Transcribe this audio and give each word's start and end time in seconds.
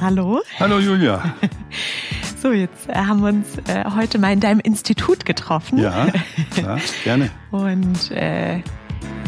hallo. 0.00 0.40
Hallo 0.58 0.78
Julia. 0.78 1.34
So, 2.40 2.52
jetzt 2.52 2.88
äh, 2.88 2.94
haben 2.94 3.20
wir 3.20 3.30
uns 3.30 3.48
äh, 3.66 3.84
heute 3.96 4.20
mal 4.20 4.32
in 4.32 4.38
deinem 4.38 4.60
Institut 4.60 5.26
getroffen. 5.26 5.76
Ja, 5.78 6.06
klar, 6.52 6.78
gerne. 7.02 7.30
Und 7.50 8.12
äh, 8.12 8.62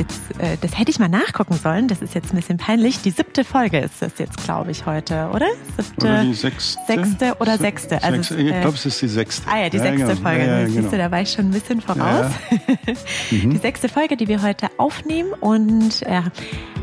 Jetzt, 0.01 0.41
äh, 0.41 0.57
das 0.63 0.79
hätte 0.79 0.91
ich 0.91 0.99
mal 0.99 1.09
nachgucken 1.09 1.55
sollen. 1.55 1.87
Das 1.87 2.01
ist 2.01 2.15
jetzt 2.15 2.33
ein 2.33 2.37
bisschen 2.37 2.57
peinlich. 2.57 3.03
Die 3.03 3.11
siebte 3.11 3.45
Folge 3.45 3.81
ist 3.81 4.01
das 4.01 4.13
jetzt, 4.17 4.43
glaube 4.43 4.71
ich, 4.71 4.87
heute, 4.87 5.29
oder? 5.35 5.47
Siebte, 5.77 6.07
oder 6.07 6.23
die 6.23 6.33
sechste. 6.33 6.81
Sechste 6.87 7.35
oder 7.39 7.59
sechste. 7.59 8.03
Also, 8.03 8.23
sechste. 8.23 8.41
ich 8.41 8.61
glaube, 8.63 8.77
es 8.77 8.87
ist 8.87 9.03
die 9.03 9.09
sechste. 9.09 9.47
Ah 9.47 9.59
ja, 9.59 9.69
die 9.69 9.77
ja, 9.77 9.83
sechste 9.83 10.07
genau. 10.07 10.21
Folge. 10.23 10.47
Ja, 10.47 10.47
ja, 10.47 10.65
genau. 10.65 10.81
Siehst 10.81 10.93
du, 10.93 10.97
da 10.97 11.11
war 11.11 11.21
ich 11.21 11.31
schon 11.31 11.45
ein 11.47 11.51
bisschen 11.51 11.81
voraus. 11.83 12.33
Mhm. 13.31 13.51
Die 13.51 13.59
sechste 13.59 13.91
Folge, 13.91 14.17
die 14.17 14.27
wir 14.27 14.41
heute 14.41 14.69
aufnehmen. 14.79 15.35
Und 15.39 16.01
äh, 16.07 16.23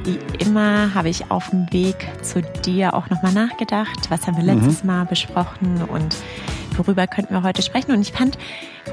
wie 0.08 0.20
immer 0.40 0.94
habe 0.96 1.10
ich 1.10 1.30
auf 1.30 1.50
dem 1.50 1.72
Weg 1.74 2.08
zu 2.22 2.42
dir 2.42 2.94
auch 2.94 3.10
nochmal 3.10 3.34
nachgedacht. 3.34 4.10
Was 4.10 4.26
haben 4.26 4.38
wir 4.38 4.44
letztes 4.44 4.84
mhm. 4.84 4.88
Mal 4.88 5.06
besprochen 5.06 5.84
und 5.84 6.16
worüber 6.78 7.08
könnten 7.08 7.34
wir 7.34 7.44
heute 7.44 7.62
sprechen? 7.62 7.92
Und 7.92 8.02
ich 8.02 8.14
fand 8.14 8.38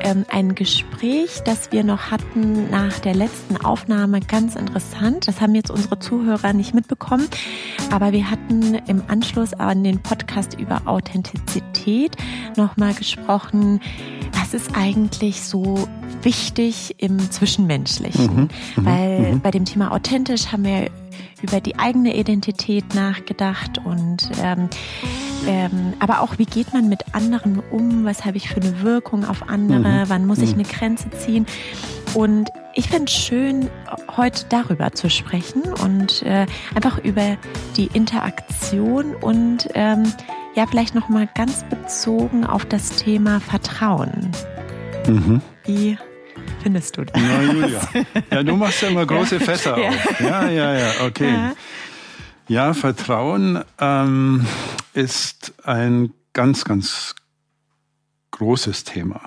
ähm, 0.00 0.24
ein 0.28 0.56
Gespräch, 0.56 1.42
das 1.44 1.70
wir 1.70 1.84
noch 1.84 2.10
hatten 2.10 2.68
nach 2.68 2.98
der 2.98 3.14
letzten 3.14 3.56
Aufnahme 3.64 4.20
ganz 4.20 4.56
interessant. 4.56 5.28
Das 5.28 5.40
haben 5.40 5.54
jetzt 5.54 5.70
unsere 5.70 6.00
Zuhörer 6.00 6.52
nicht 6.52 6.74
mitbekommen. 6.74 7.28
Aber 7.92 8.10
wir 8.10 8.28
hatten 8.28 8.74
im 8.88 9.02
Anschluss 9.06 9.54
an 9.54 9.84
den 9.84 10.02
Podcast 10.02 10.58
über 10.58 10.82
Authentizität 10.86 12.16
nochmal 12.56 12.94
gesprochen. 12.94 13.80
Was 14.32 14.52
ist 14.52 14.76
eigentlich 14.76 15.42
so 15.42 15.88
wichtig 16.22 16.96
im 16.98 17.30
Zwischenmenschlichen? 17.30 18.34
Mhm, 18.34 18.48
mhm 18.76 18.84
Weil 18.84 19.34
mhm. 19.34 19.40
bei 19.40 19.52
dem 19.52 19.64
Thema 19.64 19.92
authentisch 19.92 20.50
haben 20.50 20.64
wir 20.64 20.90
über 21.44 21.60
die 21.60 21.78
eigene 21.78 22.16
Identität 22.16 22.94
nachgedacht 22.94 23.78
und 23.84 24.30
ähm, 24.42 24.68
ähm, 25.46 25.92
aber 25.98 26.22
auch 26.22 26.38
wie 26.38 26.46
geht 26.46 26.72
man 26.72 26.88
mit 26.88 27.02
anderen 27.12 27.62
um? 27.70 28.06
Was 28.06 28.24
habe 28.24 28.38
ich 28.38 28.48
für 28.48 28.62
eine 28.62 28.80
Wirkung 28.80 29.26
auf 29.26 29.48
andere? 29.48 30.04
Mhm. 30.04 30.08
Wann 30.08 30.26
muss 30.26 30.38
ich 30.38 30.54
mhm. 30.54 30.60
eine 30.60 30.68
Grenze 30.68 31.10
ziehen? 31.10 31.46
Und 32.14 32.50
ich 32.72 32.88
finde 32.88 33.04
es 33.06 33.12
schön, 33.12 33.68
heute 34.16 34.46
darüber 34.48 34.92
zu 34.92 35.10
sprechen 35.10 35.62
und 35.82 36.22
äh, 36.22 36.46
einfach 36.74 36.98
über 36.98 37.36
die 37.76 37.90
Interaktion 37.92 39.14
und 39.16 39.68
ähm, 39.74 40.04
ja, 40.54 40.66
vielleicht 40.66 40.94
nochmal 40.94 41.28
ganz 41.34 41.64
bezogen 41.64 42.46
auf 42.46 42.64
das 42.64 42.90
Thema 42.90 43.40
Vertrauen. 43.40 44.30
Mhm. 45.06 45.42
Wie 45.64 45.98
findest 46.62 46.96
du 46.96 47.04
das? 47.04 47.20
Na, 47.20 47.42
Julia. 47.42 47.80
Ja, 48.30 48.42
du 48.42 48.56
machst 48.56 48.82
ja 48.82 48.88
immer 48.88 49.06
große 49.06 49.40
Fässer 49.40 49.78
ja. 49.78 49.88
auf. 49.88 50.20
Ja, 50.20 50.48
ja, 50.48 50.78
ja, 50.78 50.92
okay. 51.06 51.32
Ja, 51.32 51.54
ja 52.48 52.74
Vertrauen 52.74 53.62
ähm, 53.78 54.46
ist 54.92 55.54
ein 55.64 56.12
ganz, 56.32 56.64
ganz 56.64 57.14
großes 58.32 58.84
Thema. 58.84 59.20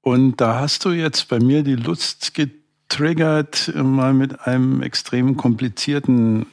Und 0.00 0.40
da 0.40 0.60
hast 0.60 0.84
du 0.84 0.90
jetzt 0.90 1.28
bei 1.28 1.40
mir 1.40 1.62
die 1.62 1.74
Lust 1.74 2.34
getriggert, 2.34 3.72
mal 3.74 4.14
mit 4.14 4.40
einem 4.46 4.82
extrem 4.82 5.36
komplizierten 5.36 6.46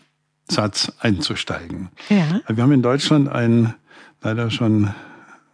Satz 0.50 0.92
einzusteigen. 1.00 1.89
Ja. 2.09 2.42
Wir 2.48 2.64
haben 2.64 2.72
in 2.72 2.81
Deutschland 2.81 3.30
einen 3.30 3.75
leider 4.22 4.50
schon 4.50 4.94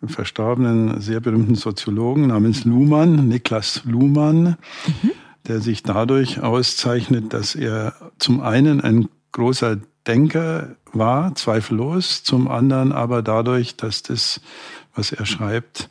verstorbenen, 0.06 1.02
sehr 1.02 1.20
berühmten 1.20 1.56
Soziologen 1.56 2.28
namens 2.28 2.66
Luhmann, 2.66 3.28
Niklas 3.28 3.84
Luhmann, 3.86 4.58
mhm. 4.88 5.12
der 5.48 5.60
sich 5.60 5.84
dadurch 5.84 6.42
auszeichnet, 6.42 7.34
dass 7.34 7.56
er 7.56 7.94
zum 8.18 8.42
einen 8.42 8.82
ein 8.82 9.10
großer 9.32 9.78
Denker 10.08 10.76
war, 10.94 11.36
zweifellos, 11.36 12.24
zum 12.24 12.48
anderen 12.48 12.92
aber 12.92 13.22
dadurch, 13.22 13.76
dass 13.76 14.02
das, 14.02 14.42
was 14.96 15.12
er 15.12 15.26
schreibt, 15.26 15.90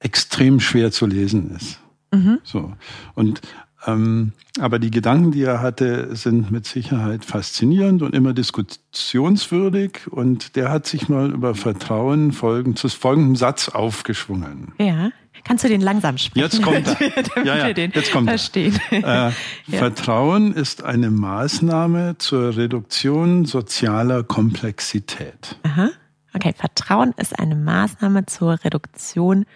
extrem 0.00 0.60
schwer 0.60 0.90
zu 0.90 1.06
lesen 1.06 1.54
ist. 1.56 1.80
Mhm. 2.12 2.38
So. 2.42 2.72
Und 3.14 3.40
aber 3.86 4.78
die 4.78 4.90
Gedanken, 4.90 5.30
die 5.30 5.42
er 5.42 5.62
hatte, 5.62 6.14
sind 6.16 6.50
mit 6.50 6.66
Sicherheit 6.66 7.24
faszinierend 7.24 8.02
und 8.02 8.14
immer 8.14 8.32
diskussionswürdig. 8.32 10.08
Und 10.10 10.56
der 10.56 10.70
hat 10.70 10.86
sich 10.86 11.08
mal 11.08 11.30
über 11.30 11.54
Vertrauen 11.54 12.32
folgen, 12.32 12.74
zu 12.74 12.88
folgendem 12.88 13.36
Satz 13.36 13.68
aufgeschwungen. 13.68 14.72
Ja. 14.78 15.10
Kannst 15.44 15.62
du 15.62 15.68
den 15.68 15.80
langsam 15.80 16.18
sprechen? 16.18 16.44
Jetzt 16.44 16.62
kommt 16.62 16.86
er. 17.00 17.44
ja, 17.44 17.68
ja, 17.68 17.76
jetzt 17.76 18.12
kommt 18.12 18.28
verstehen. 18.28 18.78
Äh, 18.90 19.00
ja. 19.02 19.32
Vertrauen 19.70 20.52
ist 20.52 20.82
eine 20.82 21.10
Maßnahme 21.10 22.16
zur 22.18 22.56
Reduktion 22.56 23.44
sozialer 23.44 24.24
Komplexität. 24.24 25.56
Aha. 25.62 25.90
Okay, 26.34 26.52
Vertrauen 26.56 27.14
ist 27.16 27.38
eine 27.38 27.54
Maßnahme 27.54 28.26
zur 28.26 28.62
Reduktion 28.64 29.46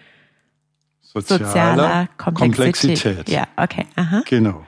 sozialer, 1.21 1.45
sozialer 1.45 2.09
Komplexität. 2.17 3.03
Komplexität. 3.03 3.29
Ja, 3.29 3.47
okay. 3.57 3.85
Aha. 3.95 4.23
Genau. 4.25 4.65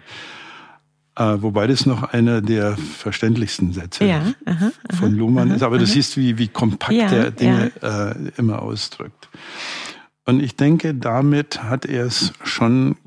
Äh, 1.17 1.41
wobei 1.41 1.67
das 1.67 1.85
noch 1.85 2.03
einer 2.03 2.41
der 2.41 2.75
verständlichsten 2.75 3.71
Sätze 3.71 4.03
ja, 4.03 4.17
aha, 4.17 4.35
aha, 4.45 4.71
von 4.99 5.13
Luhmann 5.13 5.47
aha, 5.47 5.55
ist. 5.55 5.63
Aber 5.63 5.77
du 5.77 5.85
siehst, 5.85 6.17
wie, 6.17 6.37
wie 6.37 6.49
kompakt 6.49 6.93
ja, 6.93 7.09
er 7.09 7.31
Dinge 7.31 7.71
ja. 7.81 8.11
äh, 8.11 8.15
immer 8.37 8.61
ausdrückt. 8.61 9.29
Und 10.25 10.41
ich 10.41 10.57
denke, 10.57 10.93
damit 10.93 11.63
hat 11.63 11.85
er 11.85 12.05
es 12.05 12.33
schon 12.43 12.97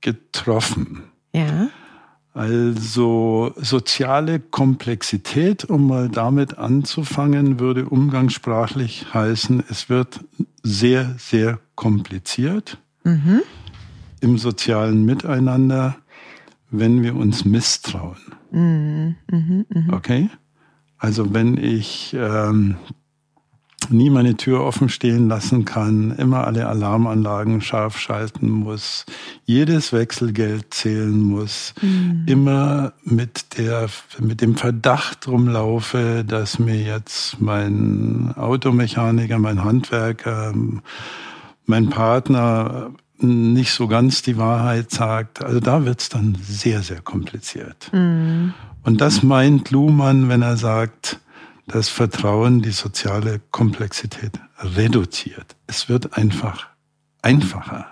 getroffen. 0.00 1.04
Ja. 1.32 1.68
Also 2.32 3.52
soziale 3.56 4.38
Komplexität, 4.38 5.64
um 5.64 5.88
mal 5.88 6.08
damit 6.08 6.58
anzufangen, 6.58 7.58
würde 7.58 7.86
umgangssprachlich 7.88 9.12
heißen, 9.12 9.64
es 9.68 9.88
wird 9.88 10.20
sehr, 10.62 11.16
sehr 11.18 11.58
kompliziert 11.74 12.78
mhm. 13.02 13.42
im 14.20 14.38
sozialen 14.38 15.04
Miteinander, 15.04 15.96
wenn 16.70 17.02
wir 17.02 17.16
uns 17.16 17.44
misstrauen. 17.44 18.18
Mhm. 18.52 19.16
Mhm. 19.28 19.66
mhm. 19.68 19.92
Okay? 19.92 20.30
Also 20.98 21.34
wenn 21.34 21.56
ich 21.56 22.14
ähm, 22.16 22.76
nie 23.88 24.10
meine 24.10 24.36
Tür 24.36 24.60
offen 24.60 24.88
stehen 24.88 25.28
lassen 25.28 25.64
kann, 25.64 26.12
immer 26.12 26.46
alle 26.46 26.68
Alarmanlagen 26.68 27.60
scharf 27.60 27.98
schalten 27.98 28.50
muss, 28.50 29.06
jedes 29.44 29.92
Wechselgeld 29.92 30.74
zählen 30.74 31.18
muss, 31.18 31.74
mhm. 31.80 32.24
immer 32.26 32.92
mit 33.04 33.58
der, 33.58 33.88
mit 34.18 34.40
dem 34.40 34.56
Verdacht 34.56 35.26
rumlaufe, 35.26 36.24
dass 36.26 36.58
mir 36.58 36.80
jetzt 36.82 37.40
mein 37.40 38.34
Automechaniker, 38.36 39.38
mein 39.38 39.64
Handwerker, 39.64 40.52
mein 41.66 41.88
Partner 41.88 42.90
nicht 43.22 43.72
so 43.72 43.86
ganz 43.86 44.22
die 44.22 44.38
Wahrheit 44.38 44.90
sagt. 44.90 45.42
Also 45.44 45.60
da 45.60 45.84
wird's 45.84 46.08
dann 46.08 46.36
sehr, 46.42 46.82
sehr 46.82 47.00
kompliziert. 47.00 47.90
Mhm. 47.92 48.54
Und 48.82 49.00
das 49.00 49.22
meint 49.22 49.70
Luhmann, 49.70 50.28
wenn 50.28 50.42
er 50.42 50.56
sagt, 50.56 51.20
das 51.70 51.88
Vertrauen 51.88 52.62
die 52.62 52.70
soziale 52.70 53.40
Komplexität 53.50 54.32
reduziert. 54.58 55.56
Es 55.66 55.88
wird 55.88 56.16
einfach 56.16 56.68
einfacher. 57.22 57.86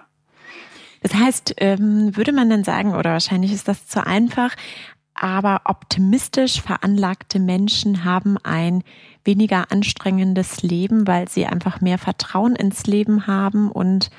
Das 1.01 1.15
heißt, 1.15 1.55
ähm, 1.59 2.17
würde 2.17 2.33
man 2.33 2.51
dann 2.51 2.65
sagen, 2.65 2.95
oder 2.95 3.13
wahrscheinlich 3.13 3.53
ist 3.53 3.69
das 3.69 3.87
zu 3.87 4.05
einfach, 4.05 4.57
aber 5.15 5.63
optimistisch 5.65 6.61
veranlagte 6.61 7.39
Menschen 7.39 8.05
haben 8.05 8.37
ein 8.39 8.83
weniger 9.25 9.71
anstrengendes 9.71 10.63
Leben, 10.63 11.07
weil 11.07 11.29
sie 11.29 11.47
einfach 11.47 11.81
mehr 11.81 11.99
Vertrauen 11.99 12.57
ins 12.57 12.87
Leben 12.87 13.27
haben 13.27 13.71
und 13.71 14.11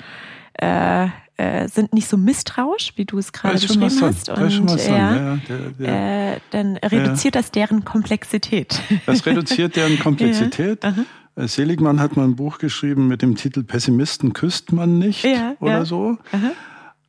äh, 0.54 1.08
äh, 1.40 1.68
sind 1.68 1.94
nicht 1.94 2.06
so 2.08 2.18
misstrauisch, 2.18 2.92
wie 2.96 3.06
du 3.06 3.16
es 3.16 3.32
gerade 3.32 3.54
beschrieben 3.54 4.00
hast. 4.02 4.28
Und 4.28 4.86
ja, 4.86 5.38
äh, 5.78 6.40
dann 6.50 6.76
reduziert 6.76 7.34
das 7.34 7.50
deren 7.50 7.84
Komplexität. 7.84 8.78
Das 9.06 9.24
reduziert 9.24 9.76
deren 9.76 9.98
Komplexität. 10.02 10.84
Ja. 10.84 11.48
Seligmann 11.48 12.00
hat 12.00 12.16
mal 12.16 12.24
ein 12.24 12.36
Buch 12.36 12.58
geschrieben 12.58 13.08
mit 13.08 13.22
dem 13.22 13.36
Titel 13.36 13.62
Pessimisten 13.62 14.34
küsst 14.34 14.72
man 14.72 14.98
nicht 14.98 15.24
ja, 15.24 15.54
oder 15.60 15.70
ja. 15.70 15.84
so. 15.86 16.18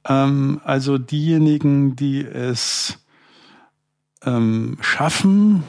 Ähm, 0.08 0.62
also 0.64 0.98
diejenigen, 0.98 1.98
die 1.98 2.24
es 2.24 3.00
ähm, 4.24 4.78
schaffen 4.80 5.64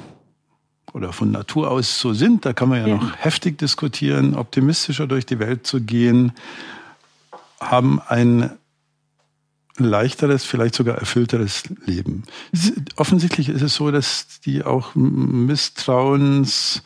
oder 0.92 1.12
von 1.12 1.32
Natur 1.32 1.70
aus 1.70 1.98
so 1.98 2.12
sind, 2.12 2.46
da 2.46 2.52
kann 2.52 2.68
man 2.68 2.82
ja, 2.82 2.86
ja, 2.86 2.94
noch 2.94 3.16
heftig 3.16 3.58
diskutieren, 3.58 4.36
optimistischer 4.36 5.08
durch 5.08 5.26
die 5.26 5.40
Welt 5.40 5.66
zu 5.66 5.80
gehen, 5.80 6.32
haben 7.70 8.00
ein 8.00 8.50
leichteres, 9.78 10.44
vielleicht 10.44 10.74
sogar 10.74 10.98
erfüllteres 10.98 11.64
Leben. 11.86 12.24
Mhm. 12.52 12.84
Offensichtlich 12.96 13.48
ist 13.48 13.62
es 13.62 13.74
so, 13.74 13.90
dass 13.90 14.40
die 14.44 14.64
auch 14.64 14.94
Misstrauens- 14.94 16.82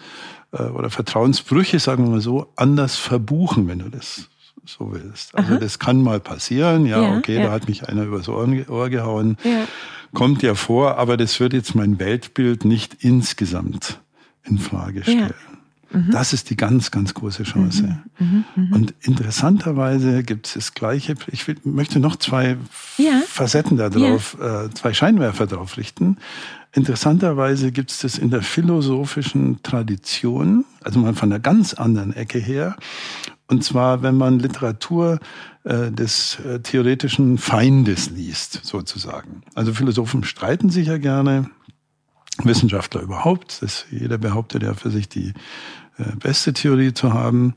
äh, 0.52 0.62
oder 0.62 0.90
Vertrauensbrüche, 0.90 1.78
sagen 1.78 2.04
wir 2.04 2.12
mal 2.12 2.20
so, 2.20 2.52
anders 2.56 2.96
verbuchen, 2.96 3.68
wenn 3.68 3.80
du 3.80 3.88
das 3.88 4.28
so 4.64 4.92
willst. 4.92 5.34
Also 5.36 5.54
Aha. 5.54 5.60
das 5.60 5.78
kann 5.78 6.02
mal 6.02 6.20
passieren, 6.20 6.86
ja, 6.86 7.02
ja 7.02 7.18
okay, 7.18 7.36
ja. 7.36 7.44
da 7.44 7.52
hat 7.52 7.68
mich 7.68 7.88
einer 7.88 8.04
übers 8.04 8.28
Ohr, 8.28 8.48
Ohr 8.68 8.88
gehauen. 8.90 9.36
Ja. 9.44 9.66
Kommt 10.12 10.42
ja 10.42 10.54
vor, 10.54 10.98
aber 10.98 11.16
das 11.16 11.38
wird 11.40 11.52
jetzt 11.52 11.74
mein 11.74 11.98
Weltbild 11.98 12.64
nicht 12.64 12.96
insgesamt 13.00 14.00
in 14.44 14.58
Frage 14.58 15.02
stellen. 15.02 15.34
Mhm. 15.90 16.10
Das 16.10 16.32
ist 16.32 16.50
die 16.50 16.56
ganz, 16.56 16.90
ganz 16.90 17.14
große 17.14 17.44
Chance. 17.44 17.98
Mhm. 18.18 18.26
Mhm. 18.26 18.44
mhm. 18.54 18.72
Und 18.72 18.94
interessanterweise 19.00 20.22
gibt 20.22 20.46
es 20.46 20.54
das 20.54 20.74
Gleiche. 20.74 21.14
Ich 21.28 21.46
will, 21.46 21.56
möchte 21.64 22.00
noch 22.00 22.16
zwei 22.16 22.56
ja. 22.98 23.22
Facetten 23.26 23.76
darauf, 23.76 24.36
ja. 24.40 24.64
äh, 24.64 24.70
zwei 24.70 24.92
Scheinwerfer 24.92 25.46
darauf 25.46 25.76
richten. 25.76 26.18
Interessanterweise 26.72 27.72
gibt 27.72 27.90
es 27.90 28.00
das 28.00 28.18
in 28.18 28.30
der 28.30 28.42
philosophischen 28.42 29.62
Tradition, 29.62 30.64
also 30.82 30.98
mal 30.98 31.14
von 31.14 31.32
einer 31.32 31.40
ganz 31.40 31.72
anderen 31.72 32.12
Ecke 32.12 32.38
her. 32.38 32.76
Und 33.48 33.64
zwar, 33.64 34.02
wenn 34.02 34.16
man 34.16 34.40
Literatur 34.40 35.20
äh, 35.64 35.90
des 35.90 36.38
äh, 36.40 36.60
theoretischen 36.60 37.38
Feindes 37.38 38.10
liest, 38.10 38.60
sozusagen. 38.64 39.42
Also 39.54 39.72
Philosophen 39.72 40.24
streiten 40.24 40.68
sich 40.68 40.88
ja 40.88 40.98
gerne, 40.98 41.48
Wissenschaftler 42.42 43.02
überhaupt. 43.02 43.62
Das, 43.62 43.86
jeder 43.90 44.18
behauptet 44.18 44.62
ja 44.62 44.74
für 44.74 44.90
sich 44.90 45.08
die 45.08 45.32
äh, 45.98 46.16
beste 46.16 46.52
Theorie 46.52 46.92
zu 46.92 47.12
haben. 47.12 47.54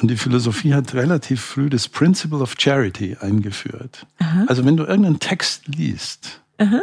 Und 0.00 0.10
die 0.10 0.16
Philosophie 0.16 0.74
hat 0.74 0.94
relativ 0.94 1.40
früh 1.40 1.70
das 1.70 1.88
Principle 1.88 2.40
of 2.40 2.54
Charity 2.58 3.16
eingeführt. 3.20 4.06
Aha. 4.18 4.44
Also 4.48 4.64
wenn 4.64 4.76
du 4.76 4.84
irgendeinen 4.84 5.20
Text 5.20 5.68
liest, 5.68 6.42
Aha. 6.58 6.80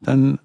dann 0.00 0.38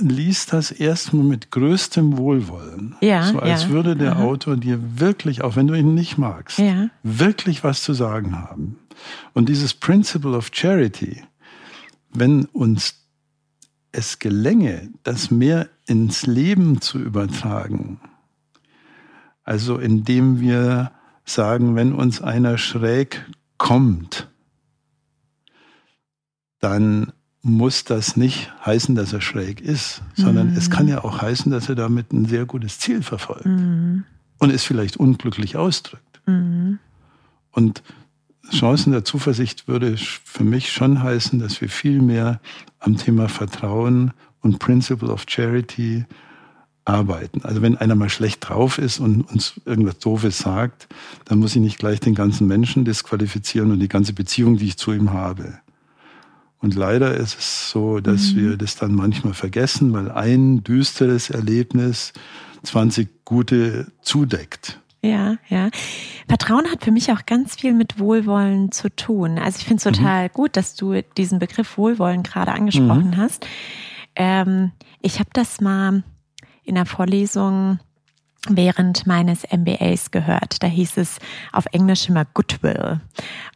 liest 0.00 0.52
das 0.52 0.70
erstmal 0.70 1.24
mit 1.24 1.50
größtem 1.50 2.16
Wohlwollen. 2.16 2.94
Ja, 3.00 3.24
so 3.24 3.40
als 3.40 3.64
ja. 3.64 3.68
würde 3.70 3.96
der 3.96 4.12
Aha. 4.12 4.22
Autor 4.24 4.56
dir 4.56 4.78
wirklich, 5.00 5.42
auch 5.42 5.56
wenn 5.56 5.66
du 5.66 5.74
ihn 5.74 5.94
nicht 5.94 6.18
magst, 6.18 6.58
ja. 6.58 6.88
wirklich 7.02 7.64
was 7.64 7.82
zu 7.82 7.92
sagen 7.92 8.36
haben. 8.38 8.78
Und 9.34 9.48
dieses 9.48 9.74
Principle 9.74 10.36
of 10.36 10.50
Charity, 10.52 11.22
wenn 12.10 12.46
uns 12.46 12.97
es 13.92 14.18
gelänge, 14.18 14.90
das 15.02 15.30
mehr 15.30 15.68
ins 15.86 16.26
Leben 16.26 16.80
zu 16.80 16.98
übertragen, 16.98 18.00
also 19.44 19.78
indem 19.78 20.40
wir 20.40 20.92
sagen, 21.24 21.74
wenn 21.74 21.94
uns 21.94 22.20
einer 22.20 22.58
schräg 22.58 23.24
kommt, 23.56 24.28
dann 26.60 27.12
muss 27.42 27.84
das 27.84 28.16
nicht 28.16 28.52
heißen, 28.66 28.94
dass 28.94 29.12
er 29.12 29.20
schräg 29.20 29.60
ist, 29.60 30.02
sondern 30.14 30.50
mhm. 30.50 30.56
es 30.56 30.70
kann 30.70 30.88
ja 30.88 31.02
auch 31.04 31.22
heißen, 31.22 31.50
dass 31.50 31.68
er 31.68 31.76
damit 31.76 32.12
ein 32.12 32.26
sehr 32.26 32.46
gutes 32.46 32.78
Ziel 32.78 33.02
verfolgt 33.02 33.46
mhm. 33.46 34.04
und 34.38 34.50
es 34.50 34.64
vielleicht 34.64 34.96
unglücklich 34.96 35.56
ausdrückt. 35.56 36.20
Mhm. 36.26 36.78
Und 37.52 37.82
Chancen 38.50 38.92
der 38.92 39.04
Zuversicht 39.04 39.68
würde 39.68 39.96
für 39.96 40.44
mich 40.44 40.72
schon 40.72 41.02
heißen, 41.02 41.38
dass 41.38 41.60
wir 41.60 41.68
viel 41.68 42.00
mehr 42.00 42.40
am 42.78 42.96
Thema 42.96 43.28
Vertrauen 43.28 44.12
und 44.40 44.58
Principle 44.58 45.12
of 45.12 45.24
Charity 45.28 46.04
arbeiten. 46.84 47.42
Also 47.42 47.60
wenn 47.62 47.76
einer 47.76 47.94
mal 47.94 48.08
schlecht 48.08 48.48
drauf 48.48 48.78
ist 48.78 48.98
und 48.98 49.22
uns 49.22 49.60
irgendwas 49.66 49.98
Doofes 49.98 50.38
sagt, 50.38 50.88
dann 51.26 51.38
muss 51.38 51.54
ich 51.54 51.60
nicht 51.60 51.78
gleich 51.78 52.00
den 52.00 52.14
ganzen 52.14 52.46
Menschen 52.46 52.84
disqualifizieren 52.84 53.70
und 53.70 53.80
die 53.80 53.88
ganze 53.88 54.14
Beziehung, 54.14 54.56
die 54.56 54.66
ich 54.66 54.78
zu 54.78 54.92
ihm 54.92 55.12
habe. 55.12 55.58
Und 56.60 56.74
leider 56.74 57.14
ist 57.14 57.38
es 57.38 57.70
so, 57.70 58.00
dass 58.00 58.32
mhm. 58.32 58.36
wir 58.36 58.56
das 58.56 58.76
dann 58.76 58.94
manchmal 58.94 59.34
vergessen, 59.34 59.92
weil 59.92 60.10
ein 60.10 60.64
düsteres 60.64 61.30
Erlebnis 61.30 62.12
20 62.64 63.24
gute 63.24 63.92
zudeckt. 64.02 64.80
Ja, 65.08 65.36
ja. 65.48 65.70
Vertrauen 66.28 66.70
hat 66.70 66.84
für 66.84 66.90
mich 66.90 67.10
auch 67.12 67.24
ganz 67.24 67.56
viel 67.56 67.72
mit 67.72 67.98
Wohlwollen 67.98 68.70
zu 68.72 68.94
tun. 68.94 69.38
Also 69.38 69.58
ich 69.58 69.64
finde 69.64 69.78
es 69.78 69.84
mhm. 69.84 69.92
total 70.02 70.24
mhm. 70.24 70.32
gut, 70.32 70.56
dass 70.56 70.74
du 70.74 71.02
diesen 71.16 71.38
Begriff 71.38 71.78
Wohlwollen 71.78 72.22
gerade 72.22 72.52
angesprochen 72.52 73.10
mhm. 73.10 73.16
hast. 73.16 73.46
Ähm, 74.14 74.72
ich 75.00 75.18
habe 75.18 75.30
das 75.32 75.60
mal 75.60 76.02
in 76.62 76.74
der 76.74 76.86
Vorlesung 76.86 77.78
während 78.56 79.06
meines 79.06 79.42
MBAs 79.50 80.10
gehört. 80.10 80.62
Da 80.62 80.66
hieß 80.66 80.96
es 80.96 81.18
auf 81.52 81.66
Englisch 81.72 82.08
immer 82.08 82.24
Goodwill. 82.24 83.00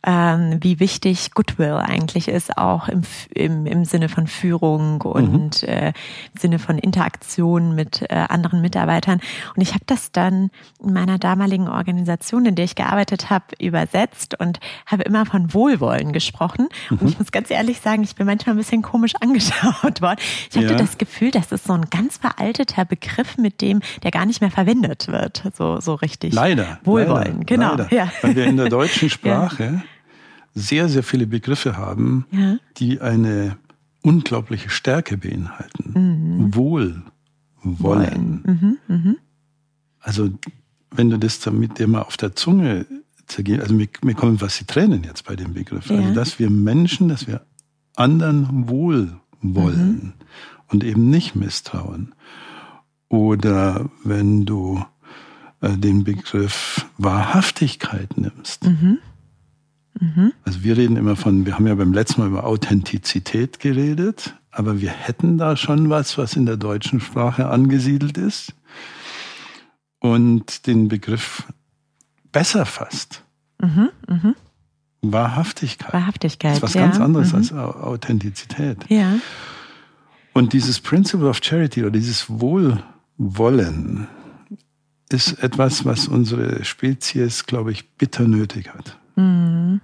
Ähm, 0.04 0.58
wie 0.60 0.80
wichtig 0.80 1.32
Goodwill 1.32 1.74
eigentlich 1.74 2.28
ist, 2.28 2.58
auch 2.58 2.88
im, 2.88 3.02
im, 3.34 3.66
im 3.66 3.84
Sinne 3.84 4.08
von 4.08 4.26
Führung 4.26 5.00
und 5.02 5.62
mhm. 5.62 5.68
äh, 5.68 5.88
im 5.88 6.40
Sinne 6.40 6.58
von 6.58 6.78
Interaktion 6.78 7.74
mit 7.74 8.02
äh, 8.02 8.26
anderen 8.28 8.60
Mitarbeitern. 8.60 9.20
Und 9.54 9.62
ich 9.62 9.74
habe 9.74 9.84
das 9.86 10.12
dann 10.12 10.50
in 10.82 10.92
meiner 10.92 11.18
damaligen 11.18 11.68
Organisation, 11.68 12.46
in 12.46 12.54
der 12.54 12.64
ich 12.64 12.74
gearbeitet 12.74 13.30
habe, 13.30 13.44
übersetzt 13.58 14.38
und 14.38 14.60
habe 14.86 15.04
immer 15.04 15.24
von 15.24 15.54
Wohlwollen 15.54 16.12
gesprochen. 16.12 16.68
Mhm. 16.90 16.98
Und 16.98 17.08
ich 17.08 17.18
muss 17.18 17.32
ganz 17.32 17.50
ehrlich 17.50 17.80
sagen, 17.80 18.02
ich 18.02 18.14
bin 18.16 18.26
manchmal 18.26 18.54
ein 18.54 18.58
bisschen 18.58 18.82
komisch 18.82 19.14
angeschaut 19.20 20.02
worden. 20.02 20.18
Ich 20.50 20.56
hatte 20.56 20.72
ja. 20.72 20.76
das 20.76 20.98
Gefühl, 20.98 21.30
das 21.30 21.52
ist 21.52 21.64
so 21.64 21.72
ein 21.72 21.86
ganz 21.90 22.18
veralteter 22.18 22.84
Begriff, 22.84 23.38
mit 23.38 23.60
dem 23.60 23.80
der 24.02 24.10
gar 24.10 24.26
nicht 24.26 24.40
mehr 24.40 24.50
verwendet 24.50 24.81
verwendet 24.82 25.08
wird, 25.08 25.42
so, 25.56 25.80
so 25.80 25.94
richtig. 25.94 26.34
Leider. 26.34 26.78
Wohlwollen, 26.84 27.38
leider, 27.38 27.44
genau. 27.44 27.70
Leider. 27.76 27.94
Ja. 27.94 28.12
Weil 28.22 28.36
wir 28.36 28.46
in 28.46 28.56
der 28.56 28.68
deutschen 28.68 29.10
Sprache 29.10 29.64
ja. 29.64 29.82
sehr, 30.54 30.88
sehr 30.88 31.02
viele 31.02 31.26
Begriffe 31.26 31.76
haben, 31.76 32.26
ja. 32.30 32.56
die 32.76 33.00
eine 33.00 33.56
unglaubliche 34.02 34.70
Stärke 34.70 35.16
beinhalten. 35.16 35.92
Mhm. 35.94 36.54
Wohl, 36.54 37.02
wollen. 37.62 38.78
Mhm, 38.88 38.94
mh. 38.94 39.14
Also, 40.00 40.30
wenn 40.90 41.10
du 41.10 41.18
das 41.18 41.38
damit 41.40 41.78
dir 41.78 41.86
mal 41.86 42.02
auf 42.02 42.16
der 42.16 42.34
Zunge 42.34 42.86
zergehst, 43.26 43.60
also 43.62 43.74
mir, 43.74 43.88
mir 44.02 44.14
kommen 44.14 44.40
was 44.40 44.58
die 44.58 44.64
Tränen 44.64 45.04
jetzt 45.04 45.24
bei 45.24 45.36
dem 45.36 45.54
Begriff. 45.54 45.90
Also, 45.90 45.94
ja. 45.94 46.00
Also, 46.00 46.14
dass 46.14 46.38
wir 46.38 46.50
Menschen, 46.50 47.08
dass 47.08 47.26
wir 47.26 47.42
anderen 47.94 48.68
wohl 48.68 49.20
wollen 49.40 49.94
mhm. 49.94 50.12
und 50.68 50.82
eben 50.84 51.08
nicht 51.10 51.36
misstrauen. 51.36 52.14
Oder 53.12 53.90
wenn 54.04 54.46
du 54.46 54.82
äh, 55.60 55.76
den 55.76 56.02
Begriff 56.02 56.86
Wahrhaftigkeit 56.96 58.16
nimmst. 58.16 58.64
Mhm. 58.64 58.98
Mhm. 60.00 60.32
Also 60.46 60.64
wir 60.64 60.78
reden 60.78 60.96
immer 60.96 61.14
von, 61.14 61.44
wir 61.44 61.54
haben 61.54 61.66
ja 61.66 61.74
beim 61.74 61.92
letzten 61.92 62.22
Mal 62.22 62.28
über 62.28 62.44
Authentizität 62.44 63.60
geredet, 63.60 64.34
aber 64.50 64.80
wir 64.80 64.88
hätten 64.88 65.36
da 65.36 65.58
schon 65.58 65.90
was, 65.90 66.16
was 66.16 66.36
in 66.36 66.46
der 66.46 66.56
deutschen 66.56 67.00
Sprache 67.00 67.48
angesiedelt 67.48 68.16
ist 68.16 68.54
und 69.98 70.66
den 70.66 70.88
Begriff 70.88 71.44
besser 72.32 72.64
fasst. 72.64 73.24
Mhm. 73.60 73.90
Mhm. 74.08 74.34
Wahrhaftigkeit. 75.02 75.92
Wahrhaftigkeit. 75.92 76.52
Das 76.52 76.56
ist 76.56 76.62
was 76.62 76.74
ja. 76.74 76.86
ganz 76.86 76.98
anderes 76.98 77.32
mhm. 77.32 77.38
als 77.38 77.52
Authentizität. 77.52 78.78
Ja. 78.88 79.16
Und 80.32 80.54
dieses 80.54 80.80
Principle 80.80 81.28
of 81.28 81.40
Charity 81.42 81.82
oder 81.82 81.90
dieses 81.90 82.30
Wohl 82.40 82.82
wollen 83.18 84.08
ist 85.12 85.42
etwas, 85.42 85.84
was 85.84 86.08
unsere 86.08 86.64
Spezies, 86.64 87.44
glaube 87.44 87.72
ich, 87.72 87.90
bitter 87.90 88.26
nötig 88.26 88.70
hat. 88.72 88.96
Mhm. 89.16 89.80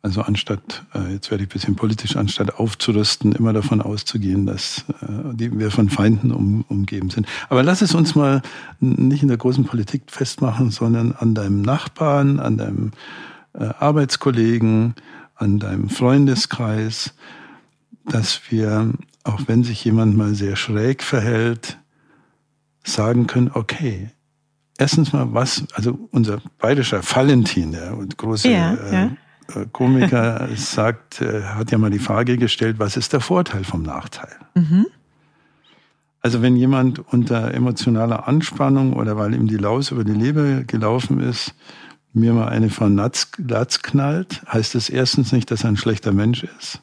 Also 0.00 0.22
anstatt, 0.22 0.84
äh, 0.94 1.12
jetzt 1.12 1.30
werde 1.30 1.42
ich 1.42 1.50
ein 1.50 1.52
bisschen 1.52 1.76
politisch, 1.76 2.16
anstatt 2.16 2.54
aufzurüsten, 2.54 3.32
immer 3.32 3.52
davon 3.52 3.82
auszugehen, 3.82 4.46
dass 4.46 4.84
äh, 5.02 5.50
wir 5.52 5.70
von 5.70 5.90
Feinden 5.90 6.30
um, 6.30 6.64
umgeben 6.68 7.10
sind. 7.10 7.26
Aber 7.48 7.62
lass 7.62 7.82
es 7.82 7.94
uns 7.94 8.14
mal 8.14 8.40
nicht 8.80 9.22
in 9.22 9.28
der 9.28 9.36
großen 9.36 9.64
Politik 9.64 10.04
festmachen, 10.06 10.70
sondern 10.70 11.12
an 11.12 11.34
deinem 11.34 11.62
Nachbarn, 11.62 12.38
an 12.38 12.56
deinem 12.56 12.92
äh, 13.54 13.64
Arbeitskollegen, 13.64 14.94
an 15.34 15.58
deinem 15.58 15.88
Freundeskreis, 15.88 17.12
dass 18.06 18.40
wir, 18.50 18.92
auch 19.24 19.40
wenn 19.46 19.64
sich 19.64 19.84
jemand 19.84 20.16
mal 20.16 20.34
sehr 20.34 20.54
schräg 20.54 21.02
verhält, 21.02 21.76
sagen 22.88 23.26
können, 23.26 23.50
okay, 23.52 24.10
erstens 24.78 25.12
mal 25.12 25.32
was, 25.34 25.64
also 25.74 26.08
unser 26.10 26.40
bayerischer 26.58 27.02
Valentin, 27.02 27.72
der 27.72 27.96
große 28.16 28.50
ja, 28.50 28.74
äh, 28.74 28.92
ja. 28.92 29.10
Äh, 29.54 29.66
Komiker, 29.72 30.48
sagt, 30.56 31.20
äh, 31.20 31.42
hat 31.42 31.70
ja 31.70 31.78
mal 31.78 31.90
die 31.90 31.98
Frage 31.98 32.36
gestellt, 32.36 32.78
was 32.78 32.96
ist 32.96 33.12
der 33.12 33.20
Vorteil 33.20 33.64
vom 33.64 33.82
Nachteil? 33.82 34.34
Mhm. 34.54 34.86
Also 36.20 36.42
wenn 36.42 36.56
jemand 36.56 36.98
unter 36.98 37.54
emotionaler 37.54 38.26
Anspannung 38.26 38.94
oder 38.94 39.16
weil 39.16 39.34
ihm 39.34 39.46
die 39.46 39.56
Laus 39.56 39.92
über 39.92 40.04
die 40.04 40.12
Leber 40.12 40.64
gelaufen 40.64 41.20
ist, 41.20 41.54
mir 42.12 42.32
mal 42.32 42.48
eine 42.48 42.70
von 42.70 42.96
Latz, 42.96 43.30
Latz 43.36 43.82
knallt, 43.82 44.42
heißt 44.52 44.74
das 44.74 44.88
erstens 44.88 45.30
nicht, 45.30 45.50
dass 45.50 45.62
er 45.62 45.68
ein 45.68 45.76
schlechter 45.76 46.12
Mensch 46.12 46.42
ist 46.42 46.82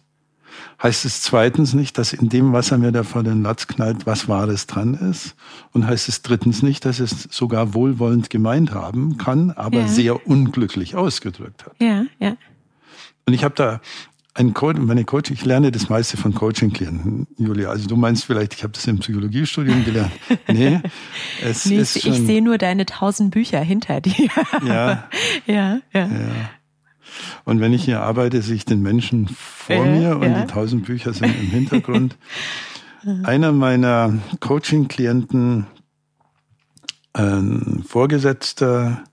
heißt 0.82 1.06
es 1.06 1.22
zweitens 1.22 1.74
nicht, 1.74 1.98
dass 1.98 2.14
in 2.14 2.30
dem, 2.30 2.54
was 2.54 2.72
er 2.72 2.78
mir 2.78 2.92
da 2.92 3.04
vor 3.04 3.24
den 3.24 3.44
Latz 3.44 3.68
knallt, 3.68 4.06
was 4.06 4.28
Wahres 4.28 4.68
dran 4.68 4.94
ist. 4.94 5.36
Und 5.72 5.88
heißt 5.88 6.10
es 6.10 6.22
drittens 6.22 6.62
nicht, 6.62 6.86
dass 6.86 7.00
es 7.00 7.28
sogar 7.32 7.74
wohlwollend 7.74 8.30
gemeint 8.30 8.74
haben 8.74 9.18
kann, 9.18 9.52
aber 9.52 9.82
ja. 9.82 9.88
sehr 9.88 10.28
unglücklich 10.28 10.96
ausgedrückt 10.96 11.66
hat. 11.66 11.74
Ja, 11.80 12.06
ja. 12.20 12.38
Und 13.26 13.34
ich 13.34 13.44
habe 13.44 13.56
da 13.56 13.82
ein 14.36 14.54
Coach, 14.54 14.80
meine 14.80 15.06
Coach, 15.06 15.32
ich 15.32 15.46
lerne 15.46 15.72
das 15.72 15.88
meiste 15.88 16.18
von 16.18 16.34
Coaching-Klienten, 16.36 17.26
Julia. 17.38 17.70
Also 17.70 17.88
du 17.88 17.96
meinst 17.96 18.26
vielleicht, 18.26 18.54
ich 18.54 18.64
habe 18.64 18.74
das 18.74 18.86
im 18.86 19.00
Psychologiestudium 19.00 19.86
gelernt. 19.86 20.12
Nee, 20.48 20.80
es 21.44 21.66
nee, 21.66 21.78
ist 21.78 22.02
schon, 22.02 22.12
ich 22.12 22.20
sehe 22.20 22.42
nur 22.42 22.58
deine 22.58 22.86
tausend 22.86 23.32
Bücher 23.32 23.60
hinter 23.60 24.02
dir. 24.02 24.30
Ja, 24.66 25.10
ja, 25.46 25.80
ja. 25.94 26.06
ja. 26.06 26.10
Und 27.44 27.60
wenn 27.60 27.74
ich 27.74 27.86
hier 27.86 28.02
arbeite, 28.02 28.42
sehe 28.42 28.56
ich 28.56 28.66
den 28.66 28.82
Menschen 28.82 29.28
vor 29.28 29.76
äh, 29.76 30.00
mir 30.00 30.18
und 30.18 30.32
ja. 30.32 30.42
die 30.42 30.48
tausend 30.48 30.86
Bücher 30.86 31.14
sind 31.14 31.36
im 31.40 31.50
Hintergrund. 31.50 32.18
Einer 33.24 33.52
meiner 33.52 34.14
Coaching-Klienten 34.40 35.68
Ein 37.14 37.84
Vorgesetzter 37.88 39.04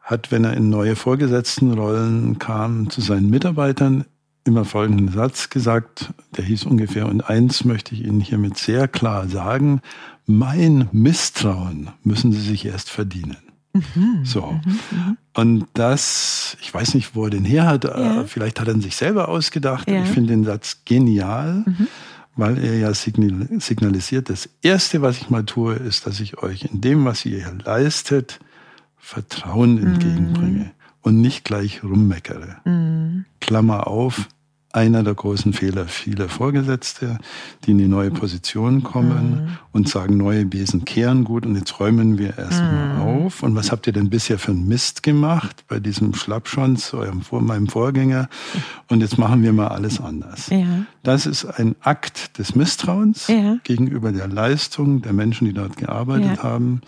hat, 0.00 0.30
wenn 0.30 0.44
er 0.44 0.54
in 0.54 0.70
neue 0.70 0.96
Vorgesetztenrollen 0.96 2.38
kam, 2.38 2.90
zu 2.90 3.00
seinen 3.00 3.30
Mitarbeitern 3.30 4.04
immer 4.46 4.64
folgenden 4.64 5.08
Satz 5.08 5.50
gesagt, 5.50 6.12
der 6.36 6.44
hieß 6.44 6.64
ungefähr, 6.64 7.06
und 7.06 7.28
eins 7.28 7.64
möchte 7.64 7.94
ich 7.94 8.04
Ihnen 8.04 8.20
hiermit 8.20 8.56
sehr 8.56 8.88
klar 8.88 9.28
sagen, 9.28 9.80
mein 10.26 10.88
Misstrauen 10.92 11.90
müssen 12.02 12.32
Sie 12.32 12.40
sich 12.40 12.64
erst 12.64 12.90
verdienen. 12.90 13.45
Mhm, 13.94 14.24
so. 14.24 14.42
Mhm, 14.42 14.78
mhm. 14.90 15.16
und 15.34 15.66
das, 15.74 16.56
ich 16.60 16.72
weiß 16.72 16.94
nicht, 16.94 17.14
wo 17.14 17.24
er 17.24 17.30
den 17.30 17.44
her 17.44 17.66
hat, 17.66 17.84
ja. 17.84 18.24
vielleicht 18.24 18.60
hat 18.60 18.68
er 18.68 18.74
ihn 18.74 18.80
sich 18.80 18.96
selber 18.96 19.28
ausgedacht. 19.28 19.90
Ja. 19.90 20.02
Ich 20.02 20.10
finde 20.10 20.30
den 20.30 20.44
Satz 20.44 20.82
genial, 20.84 21.64
mhm. 21.66 21.88
weil 22.36 22.62
er 22.62 22.78
ja 22.78 22.94
signalisiert, 22.94 24.30
das 24.30 24.48
Erste, 24.62 25.02
was 25.02 25.18
ich 25.18 25.30
mal 25.30 25.44
tue, 25.44 25.74
ist, 25.74 26.06
dass 26.06 26.20
ich 26.20 26.42
euch 26.42 26.64
in 26.64 26.80
dem, 26.80 27.04
was 27.04 27.24
ihr 27.24 27.38
hier 27.38 27.58
leistet, 27.64 28.40
Vertrauen 28.98 29.78
entgegenbringe 29.78 30.72
und 31.02 31.20
nicht 31.20 31.44
gleich 31.44 31.84
rummeckere. 31.84 32.56
Klammer 33.40 33.86
auf, 33.86 34.28
einer 34.76 35.02
der 35.02 35.14
großen 35.14 35.54
Fehler 35.54 35.86
vieler 35.86 36.28
Vorgesetzte, 36.28 37.18
die 37.64 37.70
in 37.70 37.78
die 37.78 37.88
neue 37.88 38.10
Position 38.10 38.82
kommen 38.82 39.30
mhm. 39.30 39.48
und 39.72 39.88
sagen, 39.88 40.18
neue 40.18 40.44
Besen 40.44 40.84
kehren 40.84 41.24
gut 41.24 41.46
und 41.46 41.56
jetzt 41.56 41.80
räumen 41.80 42.18
wir 42.18 42.36
erstmal 42.36 42.94
mhm. 42.94 43.00
auf. 43.00 43.42
Und 43.42 43.56
was 43.56 43.72
habt 43.72 43.86
ihr 43.86 43.94
denn 43.94 44.10
bisher 44.10 44.38
für 44.38 44.52
einen 44.52 44.68
Mist 44.68 45.02
gemacht 45.02 45.64
bei 45.66 45.80
diesem 45.80 46.14
Schlappschwanz, 46.14 46.92
eurem, 46.92 47.22
meinem 47.30 47.68
Vorgänger? 47.68 48.28
Und 48.88 49.00
jetzt 49.00 49.16
machen 49.16 49.42
wir 49.42 49.54
mal 49.54 49.68
alles 49.68 49.98
anders. 49.98 50.50
Ja. 50.50 50.84
Das 51.02 51.24
ist 51.24 51.46
ein 51.46 51.74
Akt 51.80 52.38
des 52.38 52.54
Misstrauens 52.54 53.28
ja. 53.28 53.56
gegenüber 53.64 54.12
der 54.12 54.28
Leistung 54.28 55.00
der 55.00 55.14
Menschen, 55.14 55.46
die 55.46 55.54
dort 55.54 55.78
gearbeitet 55.78 56.36
ja. 56.36 56.42
haben 56.42 56.82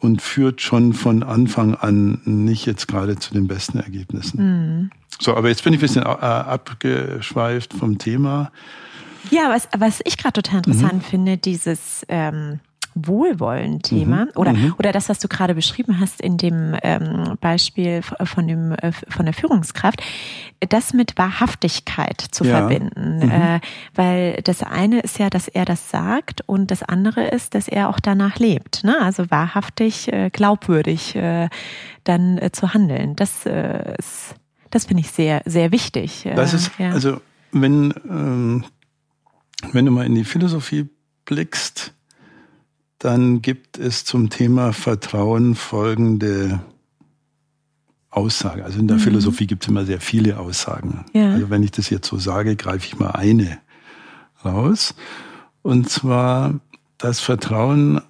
und 0.00 0.22
führt 0.22 0.60
schon 0.60 0.92
von 0.92 1.22
Anfang 1.22 1.74
an 1.74 2.20
nicht 2.24 2.66
jetzt 2.66 2.88
gerade 2.88 3.16
zu 3.16 3.32
den 3.32 3.46
besten 3.46 3.78
Ergebnissen. 3.78 4.40
Mhm. 4.42 4.90
So, 5.20 5.36
aber 5.36 5.48
jetzt 5.48 5.62
bin 5.62 5.72
ich 5.74 5.78
ein 5.78 5.82
bisschen 5.82 6.02
äh, 6.02 6.06
abgeschweift 6.06 7.74
vom 7.74 7.98
Thema. 7.98 8.50
Ja, 9.30 9.50
was, 9.50 9.68
was 9.76 10.00
ich 10.04 10.16
gerade 10.16 10.42
total 10.42 10.58
interessant 10.58 10.94
mhm. 10.94 11.02
finde, 11.02 11.36
dieses 11.36 12.04
ähm, 12.08 12.60
Wohlwollen-Thema 12.94 14.26
mhm. 14.26 14.30
oder, 14.34 14.52
mhm. 14.52 14.74
oder 14.78 14.92
das, 14.92 15.08
was 15.08 15.18
du 15.18 15.28
gerade 15.28 15.54
beschrieben 15.54 16.00
hast 16.00 16.20
in 16.20 16.36
dem 16.36 16.76
ähm, 16.82 17.36
Beispiel 17.40 18.02
von, 18.02 18.48
dem, 18.48 18.72
äh, 18.72 18.92
von 19.08 19.24
der 19.26 19.34
Führungskraft, 19.34 20.02
das 20.68 20.92
mit 20.92 21.16
Wahrhaftigkeit 21.16 22.20
zu 22.20 22.44
ja. 22.44 22.58
verbinden. 22.58 23.20
Mhm. 23.24 23.30
Äh, 23.30 23.60
weil 23.94 24.40
das 24.42 24.62
eine 24.62 25.00
ist 25.00 25.18
ja, 25.18 25.30
dass 25.30 25.48
er 25.48 25.64
das 25.64 25.90
sagt 25.90 26.42
und 26.46 26.70
das 26.70 26.82
andere 26.82 27.28
ist, 27.28 27.54
dass 27.54 27.68
er 27.68 27.88
auch 27.88 28.00
danach 28.00 28.38
lebt. 28.38 28.84
Ne? 28.84 29.00
Also 29.00 29.30
wahrhaftig, 29.30 30.12
äh, 30.12 30.30
glaubwürdig 30.30 31.14
äh, 31.14 31.48
dann 32.04 32.38
äh, 32.38 32.50
zu 32.52 32.74
handeln. 32.74 33.16
Das 33.16 33.46
äh, 33.46 33.94
ist, 33.98 34.34
das 34.70 34.86
finde 34.86 35.02
ich 35.02 35.10
sehr, 35.10 35.42
sehr 35.44 35.72
wichtig. 35.72 36.28
Das 36.34 36.54
ist, 36.54 36.72
ja. 36.78 36.90
also 36.90 37.20
wenn, 37.52 37.94
ähm, 38.08 38.64
wenn 39.72 39.86
du 39.86 39.92
mal 39.92 40.06
in 40.06 40.14
die 40.14 40.24
Philosophie 40.24 40.88
blickst, 41.24 41.94
dann 43.00 43.40
gibt 43.40 43.78
es 43.78 44.04
zum 44.04 44.28
Thema 44.28 44.72
Vertrauen 44.74 45.54
folgende 45.54 46.60
Aussage. 48.10 48.62
Also 48.62 48.78
in 48.78 48.88
der 48.88 48.98
mhm. 48.98 49.02
Philosophie 49.02 49.46
gibt 49.46 49.64
es 49.64 49.68
immer 49.68 49.86
sehr 49.86 50.02
viele 50.02 50.38
Aussagen. 50.38 51.06
Ja. 51.14 51.32
Also 51.32 51.48
wenn 51.48 51.62
ich 51.62 51.70
das 51.70 51.88
jetzt 51.88 52.06
so 52.06 52.18
sage, 52.18 52.56
greife 52.56 52.86
ich 52.86 52.98
mal 52.98 53.12
eine 53.12 53.58
raus. 54.44 54.94
Und 55.62 55.88
zwar, 55.88 56.60
dass 56.98 57.20
Vertrauen 57.20 58.02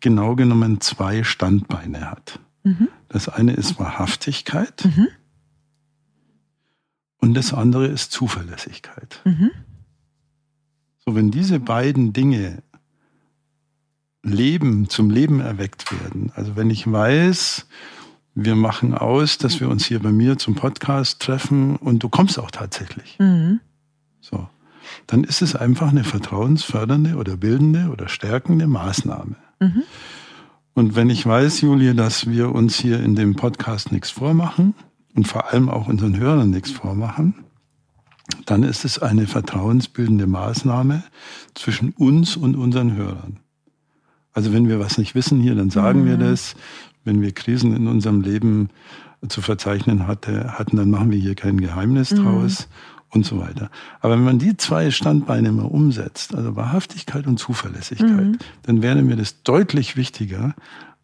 genau 0.00 0.36
genommen 0.36 0.80
zwei 0.80 1.24
Standbeine 1.24 2.08
hat. 2.08 2.38
Mhm. 2.62 2.88
Das 3.08 3.28
eine 3.28 3.54
ist 3.54 3.80
Wahrhaftigkeit 3.80 4.84
mhm. 4.84 5.08
und 7.18 7.34
das 7.34 7.52
andere 7.52 7.86
ist 7.86 8.12
Zuverlässigkeit. 8.12 9.20
Mhm. 9.24 9.50
So, 11.04 11.16
wenn 11.16 11.32
diese 11.32 11.58
beiden 11.58 12.12
Dinge 12.12 12.62
Leben, 14.24 14.88
zum 14.88 15.10
Leben 15.10 15.40
erweckt 15.40 15.92
werden. 15.92 16.32
Also 16.34 16.56
wenn 16.56 16.70
ich 16.70 16.90
weiß, 16.90 17.66
wir 18.34 18.56
machen 18.56 18.94
aus, 18.94 19.38
dass 19.38 19.60
wir 19.60 19.68
uns 19.68 19.84
hier 19.84 20.00
bei 20.00 20.10
mir 20.10 20.38
zum 20.38 20.54
Podcast 20.54 21.20
treffen 21.20 21.76
und 21.76 22.02
du 22.02 22.08
kommst 22.08 22.38
auch 22.38 22.50
tatsächlich. 22.50 23.16
Mhm. 23.20 23.60
So. 24.20 24.48
Dann 25.06 25.24
ist 25.24 25.42
es 25.42 25.54
einfach 25.54 25.88
eine 25.88 26.04
vertrauensfördernde 26.04 27.16
oder 27.16 27.36
bildende 27.36 27.90
oder 27.90 28.08
stärkende 28.08 28.66
Maßnahme. 28.66 29.36
Mhm. 29.60 29.82
Und 30.74 30.96
wenn 30.96 31.10
ich 31.10 31.24
weiß, 31.24 31.60
Julie, 31.60 31.94
dass 31.94 32.28
wir 32.28 32.52
uns 32.52 32.76
hier 32.76 33.00
in 33.00 33.14
dem 33.14 33.36
Podcast 33.36 33.92
nichts 33.92 34.10
vormachen 34.10 34.74
und 35.14 35.28
vor 35.28 35.52
allem 35.52 35.68
auch 35.68 35.86
unseren 35.86 36.18
Hörern 36.18 36.50
nichts 36.50 36.70
vormachen, 36.70 37.44
dann 38.46 38.62
ist 38.62 38.84
es 38.84 38.98
eine 38.98 39.26
vertrauensbildende 39.26 40.26
Maßnahme 40.26 41.04
zwischen 41.54 41.92
uns 41.92 42.36
und 42.36 42.56
unseren 42.56 42.96
Hörern. 42.96 43.38
Also 44.34 44.52
wenn 44.52 44.68
wir 44.68 44.80
was 44.80 44.98
nicht 44.98 45.14
wissen 45.14 45.40
hier, 45.40 45.54
dann 45.54 45.70
sagen 45.70 46.02
mhm. 46.02 46.06
wir 46.06 46.16
das. 46.18 46.54
Wenn 47.04 47.22
wir 47.22 47.32
Krisen 47.32 47.74
in 47.74 47.86
unserem 47.86 48.20
Leben 48.20 48.70
zu 49.28 49.40
verzeichnen 49.40 50.06
hatte, 50.06 50.58
hatten, 50.58 50.76
dann 50.76 50.90
machen 50.90 51.10
wir 51.10 51.18
hier 51.18 51.34
kein 51.34 51.60
Geheimnis 51.60 52.10
mhm. 52.10 52.24
draus 52.24 52.68
und 53.10 53.24
so 53.24 53.38
weiter. 53.38 53.70
Aber 54.00 54.14
wenn 54.14 54.24
man 54.24 54.38
die 54.38 54.56
zwei 54.56 54.90
Standbeine 54.90 55.52
mal 55.52 55.66
umsetzt, 55.66 56.34
also 56.34 56.56
Wahrhaftigkeit 56.56 57.26
und 57.26 57.38
Zuverlässigkeit, 57.38 58.08
mhm. 58.08 58.38
dann 58.62 58.82
wäre 58.82 59.02
mir 59.02 59.16
das 59.16 59.42
deutlich 59.42 59.96
wichtiger 59.96 60.54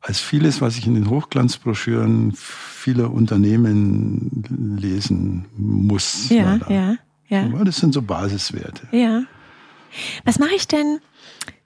als 0.00 0.18
vieles, 0.18 0.60
was 0.60 0.76
ich 0.78 0.86
in 0.86 0.94
den 0.94 1.10
Hochglanzbroschüren 1.10 2.32
vieler 2.34 3.12
Unternehmen 3.12 4.78
lesen 4.80 5.44
muss. 5.56 6.30
Ja, 6.30 6.58
ja, 6.68 6.96
ja. 7.28 7.48
Das 7.64 7.76
sind 7.76 7.92
so 7.92 8.02
Basiswerte. 8.02 8.88
Ja. 8.96 9.22
Was 10.24 10.38
mache 10.38 10.54
ich 10.54 10.68
denn? 10.68 11.00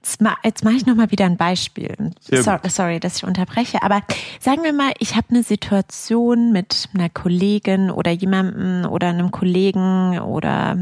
Jetzt, 0.02 0.20
ma, 0.20 0.36
jetzt 0.44 0.64
mache 0.64 0.74
ich 0.74 0.84
nochmal 0.84 1.10
wieder 1.10 1.24
ein 1.24 1.38
Beispiel. 1.38 2.12
So, 2.20 2.58
sorry, 2.68 3.00
dass 3.00 3.16
ich 3.16 3.24
unterbreche. 3.24 3.82
Aber 3.82 4.02
sagen 4.38 4.62
wir 4.62 4.74
mal, 4.74 4.92
ich 4.98 5.16
habe 5.16 5.28
eine 5.30 5.42
Situation 5.42 6.52
mit 6.52 6.90
einer 6.92 7.08
Kollegin 7.08 7.90
oder 7.90 8.10
jemandem 8.10 8.90
oder 8.90 9.08
einem 9.08 9.30
Kollegen 9.30 10.18
oder 10.18 10.76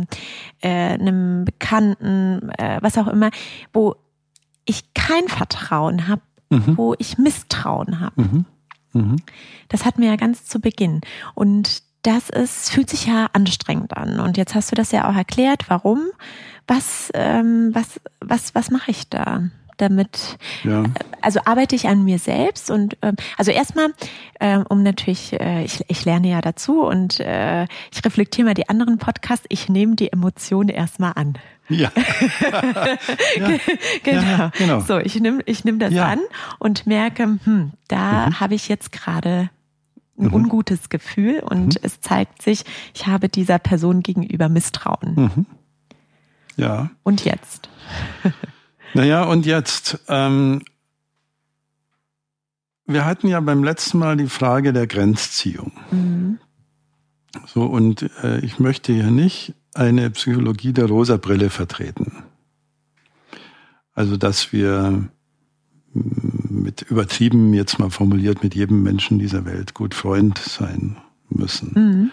äh, 0.61 0.69
einem 0.69 1.45
Bekannten, 1.45 2.51
äh, 2.59 2.79
was 2.81 2.99
auch 2.99 3.07
immer, 3.07 3.31
wo 3.73 3.95
ich 4.65 4.93
kein 4.95 5.29
Vertrauen 5.29 6.09
habe, 6.09 6.23
mhm. 6.51 6.77
wo 6.77 6.95
ich 6.99 7.17
Misstrauen 7.17 8.01
habe. 8.01 8.23
Mhm. 8.23 8.45
Mhm. 8.93 9.17
Das 9.69 9.85
hatten 9.85 10.03
wir 10.03 10.09
ja 10.09 10.17
ganz 10.17 10.47
zu 10.47 10.61
Beginn. 10.61 11.01
Und 11.35 11.83
das 12.03 12.31
ist, 12.31 12.71
fühlt 12.71 12.91
sich 12.91 13.07
ja 13.07 13.29
anstrengend 13.33 13.97
an. 13.97 14.19
Und 14.19 14.37
jetzt 14.37 14.55
hast 14.55 14.71
du 14.71 14.75
das 14.75 14.93
ja 14.93 15.09
auch 15.09 15.15
erklärt, 15.15 15.65
warum 15.69 16.09
was, 16.66 17.11
ähm, 17.14 17.71
was, 17.73 18.00
was, 18.21 18.54
was 18.54 18.71
mache 18.71 18.90
ich 18.90 19.09
da? 19.09 19.42
damit, 19.78 20.38
ja. 20.64 20.85
also 21.21 21.40
arbeite 21.45 21.75
ich 21.75 21.88
an 21.88 22.04
mir 22.04 22.19
selbst 22.19 22.71
und 22.71 22.97
ähm, 23.02 23.16
also 23.37 23.50
erstmal, 23.50 23.88
ähm, 24.40 24.64
um 24.69 24.83
natürlich, 24.83 25.33
äh, 25.33 25.64
ich, 25.64 25.85
ich 25.88 26.04
lerne 26.04 26.31
ja 26.31 26.40
dazu 26.40 26.83
und 26.83 27.21
äh, 27.21 27.64
ich 27.90 28.04
reflektiere 28.04 28.47
mal 28.47 28.54
die 28.54 28.69
anderen 28.69 28.99
Podcasts, 28.99 29.45
ich 29.49 29.69
nehme 29.69 29.97
die 29.97 30.12
Emotionen 30.12 30.69
erstmal 30.69 31.12
an. 31.16 31.35
Ja. 31.69 31.90
ja. 33.37 33.59
genau. 34.02 34.23
Ja, 34.23 34.52
genau. 34.57 34.81
So, 34.81 34.99
ich 34.99 35.19
nehme 35.21 35.42
ich 35.47 35.64
nehm 35.64 35.78
das 35.78 35.97
an 35.97 36.21
und 36.59 36.87
merke, 36.87 37.38
hm, 37.42 37.73
da 37.88 38.28
mhm. 38.28 38.40
habe 38.40 38.54
ich 38.54 38.69
jetzt 38.69 38.92
gerade 38.92 39.50
ein 40.19 40.26
mhm. 40.26 40.35
ungutes 40.35 40.90
Gefühl 40.90 41.40
und 41.40 41.75
mhm. 41.75 41.81
es 41.83 42.00
zeigt 42.00 42.42
sich, 42.42 42.64
ich 42.95 43.07
habe 43.07 43.28
dieser 43.28 43.59
Person 43.59 44.02
gegenüber 44.02 44.49
Misstrauen. 44.49 45.54
Ja. 46.57 46.91
Und 47.03 47.25
jetzt? 47.25 47.69
naja, 48.95 49.25
und 49.25 49.47
jetzt. 49.47 50.01
Ähm, 50.09 50.63
wir 52.87 53.05
hatten 53.05 53.29
ja 53.29 53.41
beim 53.41 53.65
letzten 53.65 53.99
Mal 53.99 54.17
die 54.17 54.27
Frage 54.27 54.73
der 54.73 54.87
Grenzziehung. 54.87 55.73
Mhm. 55.91 56.39
So, 57.47 57.65
und 57.65 58.11
äh, 58.23 58.41
ich 58.41 58.59
möchte 58.59 58.93
hier 58.93 59.11
nicht 59.11 59.55
eine 59.75 60.11
Psychologie 60.11 60.73
der 60.73 60.87
rosa 60.87 61.17
Brille 61.17 61.49
vertreten. 61.49 62.25
Also, 63.95 64.17
dass 64.17 64.53
wir 64.53 65.09
mit 65.95 66.83
übertrieben 66.83 67.53
jetzt 67.55 67.79
mal 67.79 67.91
formuliert 67.91 68.43
mit 68.43 68.55
jedem 68.55 68.83
Menschen 68.83 69.19
dieser 69.19 69.45
Welt 69.45 69.75
gut 69.75 69.95
Freund 69.95 70.39
sein 70.39 70.97
müssen. 71.29 71.73
Mhm. 71.75 72.11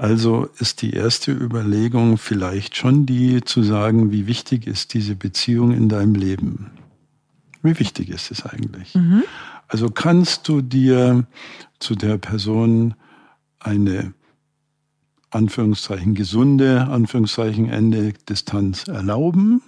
Also 0.00 0.48
ist 0.58 0.80
die 0.80 0.94
erste 0.94 1.30
Überlegung 1.30 2.16
vielleicht 2.16 2.74
schon 2.74 3.04
die 3.04 3.44
zu 3.44 3.62
sagen, 3.62 4.10
wie 4.10 4.26
wichtig 4.26 4.66
ist 4.66 4.94
diese 4.94 5.14
Beziehung 5.14 5.72
in 5.72 5.90
deinem 5.90 6.14
Leben? 6.14 6.70
Wie 7.62 7.78
wichtig 7.78 8.08
ist 8.08 8.30
es 8.30 8.46
eigentlich? 8.46 8.94
Mhm. 8.94 9.24
Also 9.68 9.90
kannst 9.90 10.48
du 10.48 10.62
dir 10.62 11.26
zu 11.80 11.96
der 11.96 12.16
Person 12.16 12.94
eine 13.58 14.14
Anführungszeichen 15.28 16.14
gesunde, 16.14 16.88
Anführungszeichen 16.88 17.68
Ende 17.68 18.14
Distanz 18.26 18.88
erlauben? 18.88 19.60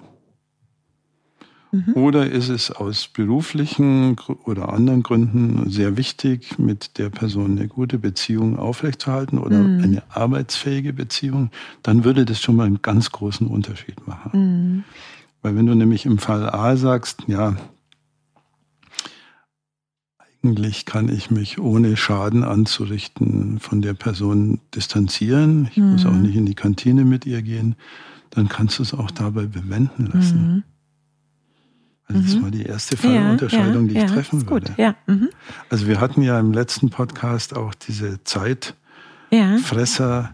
Mhm. 1.73 1.95
Oder 1.95 2.31
ist 2.31 2.51
es 2.51 2.71
aus 2.71 3.09
beruflichen 3.09 4.17
oder 4.45 4.69
anderen 4.69 5.03
Gründen 5.03 5.71
sehr 5.71 5.97
wichtig, 5.97 6.59
mit 6.59 6.99
der 6.99 7.09
Person 7.09 7.59
eine 7.59 7.67
gute 7.67 7.99
Beziehung 7.99 8.59
aufrechtzuerhalten 8.59 9.39
oder 9.39 9.59
mhm. 9.59 9.83
eine 9.83 10.03
arbeitsfähige 10.11 10.93
Beziehung? 10.93 11.51
Dann 11.83 12.05
würde 12.05 12.27
das 12.27 12.43
schon 12.43 12.57
mal 12.57 12.67
einen 12.67 12.83
ganz 12.83 13.11
großen 13.11 13.47
Unterschied 13.47 14.07
machen. 14.07 14.31
Mhm. 14.35 14.85
Weil 15.41 15.57
wenn 15.57 15.67
du 15.67 15.75
nämlich 15.75 16.05
im 16.05 16.19
Fall 16.19 16.49
A 16.51 16.77
sagst, 16.77 17.25
ja, 17.27 17.57
eigentlich 20.45 20.85
kann 20.85 21.09
ich 21.09 21.31
mich 21.31 21.59
ohne 21.59 21.97
Schaden 21.97 22.45
anzurichten 22.45 23.61
von 23.61 23.81
der 23.81 23.95
Person 23.95 24.61
distanzieren. 24.75 25.69
Ich 25.71 25.79
muss 25.79 26.05
auch 26.05 26.13
mhm. 26.13 26.23
nicht 26.23 26.37
in 26.37 26.47
die 26.47 26.55
Kantine 26.55 27.05
mit 27.05 27.25
ihr 27.25 27.43
gehen. 27.43 27.77
Dann 28.31 28.49
kannst 28.49 28.79
du 28.79 28.83
es 28.83 28.93
auch 28.93 29.11
dabei 29.11 29.47
bewenden 29.47 30.11
lassen. 30.13 30.65
Also 32.15 32.27
das 32.27 32.37
mhm. 32.37 32.43
war 32.43 32.51
die 32.51 32.65
erste 32.65 32.97
Fallunterscheidung, 32.97 33.89
ja, 33.89 33.95
ja, 33.95 33.95
die 33.95 33.95
ich 33.95 34.03
ja, 34.03 34.07
treffen 34.07 34.51
würde. 34.51 34.73
Ja. 34.77 34.95
Mhm. 35.07 35.29
Also 35.71 35.87
wir 35.87 36.01
hatten 36.01 36.23
ja 36.23 36.39
im 36.39 36.53
letzten 36.53 36.91
Podcast 36.91 37.57
auch 37.57 37.75
diese 37.75 38.23
Zeitfresser 38.25 40.33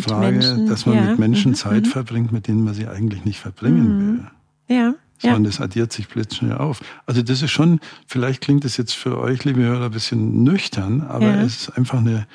Frage, 0.00 0.66
dass 0.68 0.86
man 0.86 1.08
mit 1.08 1.18
Menschen 1.18 1.52
mhm. 1.52 1.56
Zeit 1.56 1.84
mhm. 1.84 1.88
verbringt, 1.88 2.32
mit 2.32 2.46
denen 2.46 2.64
man 2.64 2.74
sie 2.74 2.86
eigentlich 2.86 3.24
nicht 3.24 3.40
verbringen 3.40 3.96
mhm. 3.96 4.26
will. 4.68 4.76
Ja. 4.76 4.94
Sondern 5.18 5.44
das 5.44 5.60
addiert 5.60 5.92
sich 5.92 6.08
blitzschnell 6.08 6.56
auf. 6.56 6.80
Also 7.06 7.22
das 7.22 7.42
ist 7.42 7.50
schon, 7.50 7.80
vielleicht 8.06 8.40
klingt 8.40 8.64
das 8.64 8.78
jetzt 8.78 8.94
für 8.94 9.18
euch, 9.18 9.44
liebe 9.44 9.60
Hörer, 9.60 9.86
ein 9.86 9.90
bisschen 9.90 10.44
nüchtern, 10.44 11.02
aber 11.02 11.40
es 11.40 11.62
ist 11.62 11.76
einfach 11.76 11.98
eine 11.98 12.26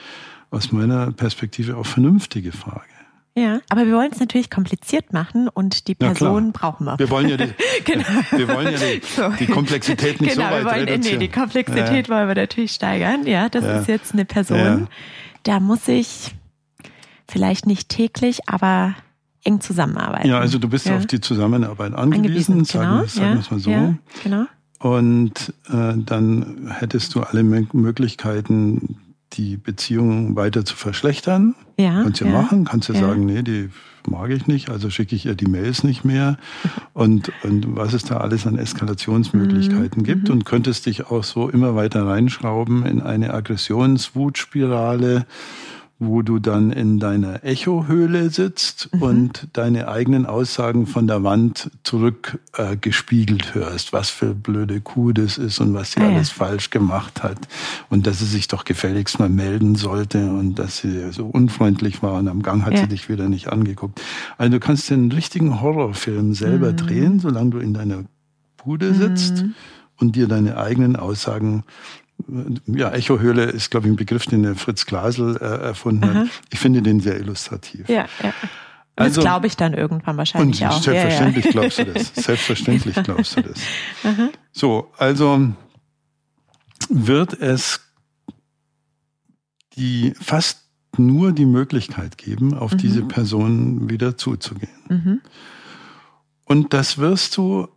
aus 0.52 0.72
meiner 0.72 1.12
Perspektive 1.12 1.78
auch 1.78 1.86
vernünftige 1.86 2.52
Frage. 2.52 2.95
Ja, 3.38 3.60
aber 3.68 3.86
wir 3.86 3.94
wollen 3.94 4.12
es 4.14 4.20
natürlich 4.22 4.50
kompliziert 4.50 5.12
machen 5.12 5.50
und 5.50 5.90
die 5.90 5.96
Person 5.96 6.54
brauchen 6.54 6.86
wir. 6.86 6.98
Wir 6.98 7.10
wollen 7.10 7.28
ja 7.28 7.36
die, 7.36 7.54
genau. 7.84 8.06
wir 8.32 8.48
wollen 8.48 8.72
ja 8.72 8.80
die, 8.80 9.02
so. 9.06 9.30
die 9.38 9.48
Komplexität 9.48 10.22
nicht 10.22 10.36
genau, 10.36 10.48
so 10.48 10.52
weit 10.54 10.64
wir 10.64 10.72
wollen, 10.72 10.88
reduzieren. 10.88 11.20
Nee, 11.20 11.28
die 11.28 11.32
Komplexität 11.34 12.08
ja. 12.08 12.16
wollen 12.16 12.28
wir 12.30 12.36
natürlich 12.36 12.72
steigern. 12.72 13.28
Ja, 13.28 13.50
das 13.50 13.66
ja. 13.66 13.80
ist 13.80 13.90
jetzt 13.90 14.14
eine 14.14 14.24
Person, 14.24 14.58
ja. 14.58 14.88
da 15.44 15.60
muss 15.60 15.86
ich 15.90 16.34
vielleicht 17.28 17.66
nicht 17.66 17.90
täglich, 17.90 18.48
aber 18.48 18.96
eng 19.44 19.60
zusammenarbeiten. 19.60 20.30
Ja, 20.30 20.40
also 20.40 20.58
du 20.58 20.70
bist 20.70 20.90
auf 20.90 21.06
die 21.06 21.20
Zusammenarbeit 21.20 21.94
angewiesen, 21.94 22.56
angewiesen 22.56 22.66
sagen, 22.66 22.90
genau. 22.90 23.06
sagen 23.06 23.34
wir 23.34 23.40
es 23.42 23.52
mal 23.52 23.60
so. 23.60 23.96
genau. 24.24 24.46
Und 24.80 25.54
äh, 25.68 25.94
dann 25.98 26.70
hättest 26.70 27.16
du 27.16 27.22
alle 27.22 27.44
Möglichkeiten, 27.44 28.98
die 29.38 29.58
Beziehung 29.58 30.36
weiter 30.36 30.66
zu 30.66 30.76
verschlechtern. 30.76 31.56
Ja, 31.78 32.04
kannst 32.04 32.22
ja, 32.22 32.28
ja 32.28 32.34
machen, 32.34 32.66
kannst 32.66 32.90
ja, 32.90 32.96
ja, 32.96 33.02
sagen, 33.02 33.26
nee, 33.26 33.42
die 33.42 33.70
mag 34.08 34.30
ich 34.30 34.48
nicht, 34.48 34.70
also 34.70 34.90
schicke 34.90 35.16
ich 35.16 35.26
ihr 35.26 35.36
die 35.36 35.48
Mails 35.48 35.84
nicht 35.84 36.06
mehr 36.06 36.38
und, 36.94 37.32
und 37.44 37.76
was 37.76 37.94
es 37.94 38.04
da 38.04 38.18
alles 38.18 38.48
an 38.48 38.58
Eskalationsmöglichkeiten 38.58 40.02
mhm. 40.02 40.06
gibt 40.06 40.30
mhm. 40.30 40.36
und 40.36 40.46
könntest 40.46 40.86
dich 40.86 41.08
auch 41.08 41.24
so 41.24 41.50
immer 41.50 41.76
weiter 41.76 42.06
reinschrauben 42.08 42.86
in 42.86 43.02
eine 43.02 43.34
Aggressionswutspirale 43.34 45.26
wo 45.98 46.22
du 46.22 46.40
dann 46.40 46.72
in 46.72 47.00
deiner 47.00 47.46
Echohöhle 47.46 48.30
sitzt 48.30 48.90
mhm. 48.94 49.02
und 49.02 49.48
deine 49.54 49.88
eigenen 49.88 50.26
Aussagen 50.26 50.88
von 50.88 51.08
der 51.08 51.24
Wand 51.24 51.72
zurückgespiegelt 51.84 53.52
äh, 53.52 53.60
hörst, 53.60 53.94
was 53.94 54.10
für 54.10 54.36
blöde 54.36 54.82
Kuh 54.82 55.14
das 55.14 55.38
ist 55.38 55.60
und 55.60 55.74
was 55.74 55.94
sie 55.94 56.02
ah, 56.02 56.10
alles 56.10 56.30
ja. 56.30 56.46
falsch 56.46 56.70
gemacht 56.70 57.24
hat 57.24 57.38
und 57.90 58.08
dass 58.08 58.20
sie 58.20 58.26
sich 58.26 58.50
doch 58.50 58.66
gefälligst 58.66 59.20
mal 59.20 59.30
melden 59.30 59.76
sollte 59.76 60.30
und 60.30 60.60
dass 60.60 60.80
sie 60.80 61.14
so 61.14 61.28
unfreundlich 61.28 62.04
war 62.04 62.16
und 62.16 62.28
am 62.28 62.42
Gang 62.42 62.66
hat 62.66 62.74
ja. 62.74 62.82
sie 62.82 62.88
dich 62.90 63.08
wieder 63.08 63.30
nicht 63.30 63.48
angeguckt. 63.48 64.02
Also 64.38 64.52
du 64.52 64.60
kannst 64.60 64.90
den 64.90 65.12
richtigen 65.14 65.62
Horrorfilm 65.62 66.34
selber 66.34 66.74
mhm. 66.74 66.78
drehen, 66.78 67.20
solange 67.22 67.52
du 67.52 67.60
in 67.60 67.74
deiner 67.74 68.04
Bude 68.58 68.94
sitzt 68.94 69.44
mhm. 69.44 69.56
und 69.98 70.18
dir 70.18 70.28
deine 70.28 70.58
eigenen 70.58 70.98
Aussagen 70.98 71.64
ja, 72.68 72.92
Echohöhle 72.92 73.44
ist, 73.44 73.72
glaube 73.72 73.88
ich, 73.88 73.94
ein 73.94 73.98
Begriff, 73.98 74.26
den 74.26 74.44
der 74.44 74.56
Fritz 74.56 74.86
Glasel 74.86 75.38
äh, 75.38 75.44
erfunden 75.44 76.04
Aha. 76.04 76.14
hat. 76.22 76.28
Ich 76.52 76.60
finde 76.60 76.82
den 76.82 77.00
sehr 77.00 77.20
illustrativ. 77.20 77.88
Ja, 77.90 78.08
ja. 78.24 78.34
Also, 78.96 79.22
das 79.22 79.26
glaube 79.26 79.48
ich 79.48 79.58
dann 79.58 79.74
irgendwann 79.74 80.16
wahrscheinlich 80.16 80.62
und 80.62 80.70
auch. 80.70 80.82
Selbstverständlich 80.82 81.46
ja, 81.46 81.52
ja. 81.52 81.60
glaubst 81.60 81.80
du 81.80 81.86
das. 81.86 82.16
Selbstverständlich 82.16 82.96
glaubst 83.04 83.38
du 83.38 83.42
das. 83.42 83.60
Aha. 84.04 84.30
So, 84.54 84.92
also 84.98 85.54
wird 86.90 87.34
es 87.34 87.82
die 89.76 90.14
fast 90.22 90.70
nur 90.98 91.34
die 91.34 91.46
Möglichkeit 91.46 92.18
geben, 92.18 92.54
auf 92.54 92.72
mhm. 92.72 92.78
diese 92.78 93.04
Person 93.04 93.90
wieder 93.90 94.16
zuzugehen. 94.16 94.72
Mhm. 94.88 95.22
Und 96.46 96.74
das 96.74 96.98
wirst 96.98 97.36
du 97.36 97.68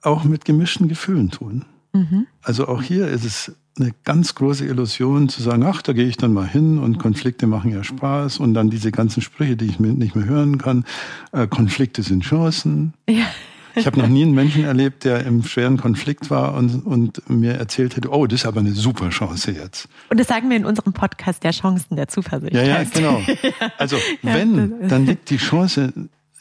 auch 0.00 0.24
mit 0.24 0.46
gemischten 0.46 0.88
Gefühlen 0.88 1.30
tun. 1.30 1.66
Mhm. 1.92 2.26
Also 2.40 2.66
auch 2.66 2.82
hier 2.82 3.08
ist 3.08 3.24
es 3.24 3.54
eine 3.78 3.92
ganz 4.04 4.34
große 4.34 4.66
Illusion 4.66 5.28
zu 5.28 5.42
sagen, 5.42 5.62
ach, 5.64 5.82
da 5.82 5.92
gehe 5.92 6.06
ich 6.06 6.16
dann 6.16 6.32
mal 6.32 6.46
hin 6.46 6.78
und 6.78 6.98
Konflikte 6.98 7.46
machen 7.46 7.72
ja 7.72 7.82
Spaß 7.82 8.38
und 8.38 8.54
dann 8.54 8.70
diese 8.70 8.92
ganzen 8.92 9.22
Sprüche, 9.22 9.56
die 9.56 9.66
ich 9.66 9.80
nicht 9.80 10.14
mehr 10.14 10.26
hören 10.26 10.58
kann. 10.58 10.84
Äh, 11.32 11.46
Konflikte 11.46 12.02
sind 12.02 12.24
Chancen. 12.24 12.94
Ja. 13.08 13.26
Ich 13.74 13.86
habe 13.86 13.98
noch 13.98 14.08
nie 14.08 14.22
einen 14.22 14.34
Menschen 14.34 14.64
erlebt, 14.64 15.04
der 15.04 15.24
im 15.24 15.42
schweren 15.44 15.78
Konflikt 15.78 16.30
war 16.30 16.54
und, 16.54 16.84
und 16.84 17.30
mir 17.30 17.54
erzählt 17.54 17.96
hätte, 17.96 18.10
oh, 18.10 18.26
das 18.26 18.40
ist 18.40 18.46
aber 18.46 18.60
eine 18.60 18.72
super 18.72 19.08
Chance 19.08 19.52
jetzt. 19.52 19.88
Und 20.10 20.20
das 20.20 20.28
sagen 20.28 20.50
wir 20.50 20.58
in 20.58 20.66
unserem 20.66 20.92
Podcast 20.92 21.42
der 21.42 21.52
Chancen 21.52 21.96
der 21.96 22.08
Zuversicht. 22.08 22.54
Ja, 22.54 22.62
ja, 22.62 22.84
genau. 22.84 23.22
Also 23.78 23.96
wenn, 24.20 24.88
dann 24.88 25.06
liegt 25.06 25.30
die 25.30 25.38
Chance 25.38 25.92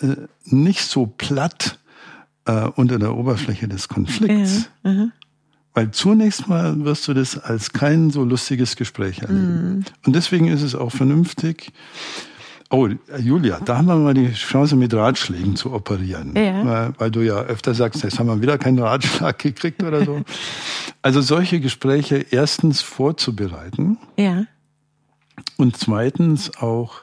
äh, 0.01 0.07
nicht 0.43 0.81
so 0.81 1.05
platt 1.05 1.79
äh, 2.45 2.67
unter 2.75 2.99
der 2.99 3.15
Oberfläche 3.15 3.67
des 3.67 3.87
Konflikts. 3.87 4.69
Ja, 4.83 5.07
weil 5.73 5.91
zunächst 5.91 6.47
mal 6.47 6.83
wirst 6.83 7.07
du 7.07 7.13
das 7.13 7.37
als 7.37 7.71
kein 7.71 8.09
so 8.09 8.23
lustiges 8.23 8.75
Gespräch 8.75 9.19
erleben. 9.19 9.79
Mm. 9.79 9.85
Und 10.05 10.15
deswegen 10.15 10.47
ist 10.47 10.61
es 10.61 10.75
auch 10.75 10.91
vernünftig, 10.91 11.71
Oh, 12.73 12.87
Julia, 13.19 13.59
da 13.59 13.77
haben 13.77 13.87
wir 13.87 13.97
mal 13.97 14.13
die 14.13 14.31
Chance, 14.31 14.77
mit 14.77 14.93
Ratschlägen 14.93 15.57
zu 15.57 15.73
operieren. 15.73 16.33
Ja. 16.37 16.65
Weil, 16.65 16.93
weil, 16.97 17.11
du 17.11 17.19
ja 17.19 17.41
öfter 17.41 17.73
sagst, 17.73 18.01
jetzt 18.01 18.17
haben 18.17 18.27
wir 18.27 18.41
wieder 18.41 18.57
keinen 18.57 18.79
Ratschlag 18.79 19.37
gekriegt 19.39 19.83
oder 19.83 20.05
so. 20.05 20.21
also 21.01 21.19
solche 21.19 21.59
Gespräche 21.59 22.25
erstens 22.31 22.81
vorzubereiten. 22.81 23.97
Ja. 24.17 24.45
Und 25.57 25.75
zweitens 25.75 26.55
auch 26.57 27.01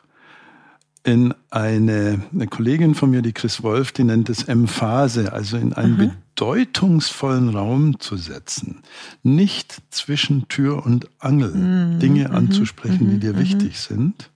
in 1.08 1.34
eine, 1.50 2.22
eine 2.32 2.46
Kollegin 2.46 2.94
von 2.94 3.10
mir, 3.10 3.22
die 3.22 3.32
Chris 3.32 3.62
Wolf, 3.62 3.92
die 3.92 4.04
nennt 4.04 4.28
es 4.28 4.44
Emphase, 4.44 5.32
also 5.32 5.56
in 5.56 5.72
einen 5.72 5.96
mhm 5.96 6.10
bedeutungsvollen 6.38 7.48
Raum 7.48 7.98
zu 7.98 8.16
setzen, 8.16 8.82
nicht 9.24 9.76
zwischen 9.90 10.46
Tür 10.46 10.86
und 10.86 11.08
Angel 11.18 11.52
mhm. 11.52 11.98
Dinge 11.98 12.28
mhm. 12.28 12.34
anzusprechen, 12.34 13.06
mhm. 13.06 13.10
die 13.10 13.18
dir 13.18 13.32
mhm. 13.32 13.38
wichtig 13.40 13.80
sind. 13.80 14.30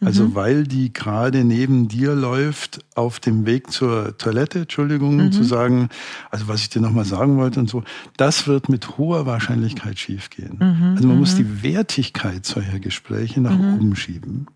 Also 0.00 0.24
mhm. 0.24 0.34
weil 0.34 0.64
die 0.64 0.92
gerade 0.92 1.44
neben 1.44 1.88
dir 1.88 2.14
läuft 2.14 2.84
auf 2.94 3.20
dem 3.20 3.44
Weg 3.44 3.70
zur 3.70 4.16
Toilette, 4.16 4.60
Entschuldigung, 4.60 5.16
mhm. 5.16 5.32
zu 5.32 5.42
sagen, 5.42 5.88
also 6.30 6.48
was 6.48 6.60
ich 6.62 6.70
dir 6.70 6.80
nochmal 6.80 7.06
sagen 7.06 7.36
wollte 7.36 7.60
und 7.60 7.68
so, 7.68 7.82
das 8.16 8.46
wird 8.46 8.70
mit 8.70 8.96
hoher 8.96 9.26
Wahrscheinlichkeit 9.26 9.98
schiefgehen. 9.98 10.60
Also 10.96 11.08
man 11.08 11.18
muss 11.18 11.34
die 11.34 11.62
Wertigkeit 11.62 12.44
solcher 12.44 12.78
Gespräche 12.78 13.40
nach 13.40 13.58
oben 13.58 13.96
schieben. 13.96 14.46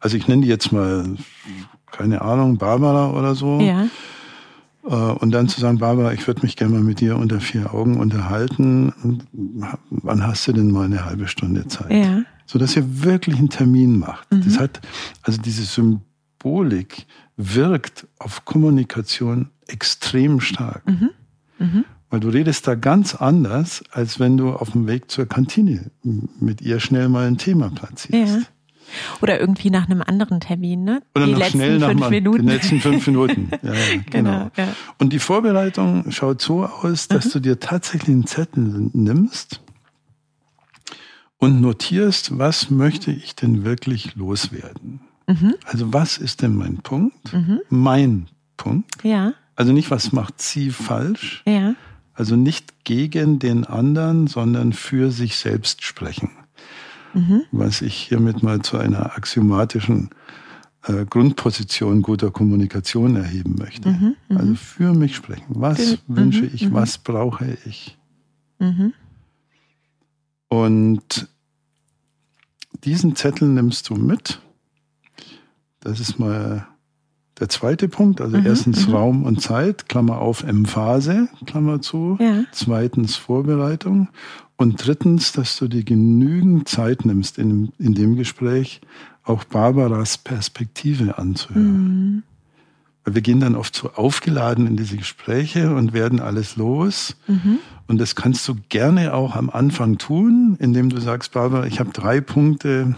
Also 0.00 0.16
ich 0.16 0.28
nenne 0.28 0.42
die 0.42 0.48
jetzt 0.48 0.72
mal, 0.72 1.04
keine 1.90 2.22
Ahnung, 2.22 2.58
Barbara 2.58 3.10
oder 3.10 3.34
so. 3.34 3.60
Ja 3.60 3.86
äh, 4.86 4.94
und 4.94 5.32
dann 5.32 5.48
zu 5.48 5.60
sagen, 5.60 5.78
Barbara, 5.78 6.12
ich 6.12 6.26
würde 6.26 6.42
mich 6.42 6.56
gerne 6.56 6.74
mal 6.74 6.82
mit 6.82 7.00
dir 7.00 7.16
unter 7.16 7.40
vier 7.40 7.74
Augen 7.74 7.98
unterhalten. 7.98 8.92
Wann 9.90 10.26
hast 10.26 10.46
du 10.46 10.52
denn 10.52 10.70
mal 10.70 10.84
eine 10.84 11.04
halbe 11.04 11.28
Stunde 11.28 11.66
Zeit? 11.68 11.92
Ja. 11.92 12.22
So 12.46 12.58
dass 12.58 12.76
ihr 12.76 13.04
wirklich 13.04 13.38
einen 13.38 13.50
Termin 13.50 13.98
macht. 13.98 14.30
Mhm. 14.32 14.44
Das 14.44 14.58
hat, 14.58 14.80
also 15.22 15.40
diese 15.40 15.64
Symbolik 15.64 17.06
wirkt 17.36 18.06
auf 18.18 18.44
Kommunikation 18.44 19.50
extrem 19.66 20.40
stark. 20.40 20.86
Mhm. 20.86 21.10
Mhm. 21.58 21.84
Weil 22.08 22.20
du 22.20 22.28
redest 22.28 22.68
da 22.68 22.76
ganz 22.76 23.16
anders, 23.16 23.82
als 23.90 24.20
wenn 24.20 24.36
du 24.36 24.52
auf 24.52 24.70
dem 24.70 24.86
Weg 24.86 25.10
zur 25.10 25.26
Kantine 25.26 25.90
mit 26.38 26.62
ihr 26.62 26.78
schnell 26.78 27.08
mal 27.08 27.26
ein 27.26 27.36
Thema 27.36 27.68
platzierst. 27.70 28.36
Ja. 28.36 28.42
Oder 29.20 29.40
irgendwie 29.40 29.70
nach 29.70 29.88
einem 29.88 30.02
anderen 30.02 30.40
Termin, 30.40 30.84
ne? 30.84 31.02
Oder 31.14 31.26
die 31.26 31.32
noch 31.32 31.44
schnell 31.44 31.78
nach 31.78 31.90
fünf 31.90 32.10
Minuten. 32.10 32.38
den 32.38 32.48
letzten 32.48 32.80
fünf 32.80 33.06
Minuten. 33.06 33.50
Ja, 33.62 33.72
genau. 33.72 34.10
genau 34.10 34.50
ja. 34.56 34.68
Und 34.98 35.12
die 35.12 35.18
Vorbereitung 35.18 36.10
schaut 36.10 36.40
so 36.40 36.64
aus, 36.64 37.08
dass 37.08 37.26
mhm. 37.26 37.30
du 37.30 37.40
dir 37.40 37.60
tatsächlich 37.60 38.14
einen 38.14 38.26
Zettel 38.26 38.90
nimmst 38.92 39.60
und 41.38 41.60
notierst, 41.60 42.38
was 42.38 42.70
möchte 42.70 43.10
ich 43.10 43.34
denn 43.34 43.64
wirklich 43.64 44.14
loswerden? 44.14 45.00
Mhm. 45.26 45.54
Also 45.64 45.92
was 45.92 46.18
ist 46.18 46.42
denn 46.42 46.54
mein 46.54 46.78
Punkt? 46.78 47.32
Mhm. 47.32 47.60
Mein 47.70 48.28
Punkt. 48.56 49.02
Ja. 49.02 49.32
Also 49.54 49.72
nicht, 49.72 49.90
was 49.90 50.12
macht 50.12 50.40
sie 50.40 50.70
falsch? 50.70 51.42
Ja. 51.46 51.74
Also 52.14 52.36
nicht 52.36 52.84
gegen 52.84 53.38
den 53.38 53.64
anderen, 53.64 54.26
sondern 54.26 54.72
für 54.72 55.10
sich 55.10 55.36
selbst 55.36 55.82
sprechen 55.82 56.30
mhm. 57.16 57.42
was 57.52 57.82
ich 57.82 57.94
hiermit 57.94 58.42
mal 58.42 58.60
zu 58.62 58.76
einer 58.78 59.16
axiomatischen 59.16 60.10
äh, 60.84 61.04
Grundposition 61.04 62.02
guter 62.02 62.30
Kommunikation 62.30 63.16
erheben 63.16 63.56
möchte. 63.58 63.88
Mhm, 63.88 64.16
mhm. 64.28 64.36
also 64.36 64.54
für 64.54 64.94
mich 64.94 65.16
sprechen. 65.16 65.46
Was 65.48 65.82
für, 65.82 65.98
wünsche 66.06 66.42
mhm, 66.42 66.50
ich? 66.54 66.68
Mhm. 66.68 66.74
Was 66.74 66.98
brauche 66.98 67.58
ich? 67.64 67.96
Und 70.48 71.28
diesen 72.84 73.16
Zettel 73.16 73.48
nimmst 73.48 73.88
du 73.90 73.94
mit. 73.94 74.40
Das 75.80 76.00
ist 76.00 76.18
mal 76.18 76.66
der 77.38 77.48
zweite 77.48 77.88
Punkt. 77.88 78.20
Also 78.20 78.36
erstens 78.38 78.90
Raum 78.90 79.24
und 79.24 79.40
Zeit, 79.40 79.88
Klammer 79.88 80.20
auf, 80.20 80.42
Emphase, 80.42 81.28
Klammer 81.46 81.80
zu. 81.82 82.16
Ja. 82.20 82.44
Zweitens 82.52 83.16
Vorbereitung. 83.16 84.08
Und 84.56 84.86
drittens, 84.86 85.32
dass 85.32 85.58
du 85.58 85.68
dir 85.68 85.84
genügend 85.84 86.68
Zeit 86.68 87.04
nimmst 87.04 87.38
in, 87.38 87.72
in 87.78 87.94
dem 87.94 88.16
Gespräch, 88.16 88.80
auch 89.22 89.44
Barbaras 89.44 90.18
Perspektive 90.18 91.18
anzuhören. 91.18 92.14
Mhm. 92.14 92.22
Weil 93.04 93.14
wir 93.16 93.22
gehen 93.22 93.40
dann 93.40 93.54
oft 93.54 93.76
so 93.76 93.92
aufgeladen 93.92 94.66
in 94.66 94.76
diese 94.76 94.96
Gespräche 94.96 95.74
und 95.74 95.92
werden 95.92 96.20
alles 96.20 96.56
los. 96.56 97.16
Mhm. 97.26 97.58
Und 97.86 98.00
das 98.00 98.16
kannst 98.16 98.48
du 98.48 98.56
gerne 98.68 99.14
auch 99.14 99.36
am 99.36 99.50
Anfang 99.50 99.98
tun, 99.98 100.56
indem 100.58 100.88
du 100.88 101.00
sagst, 101.00 101.32
Barbara, 101.32 101.66
ich 101.66 101.78
habe 101.78 101.90
drei 101.90 102.20
Punkte, 102.20 102.96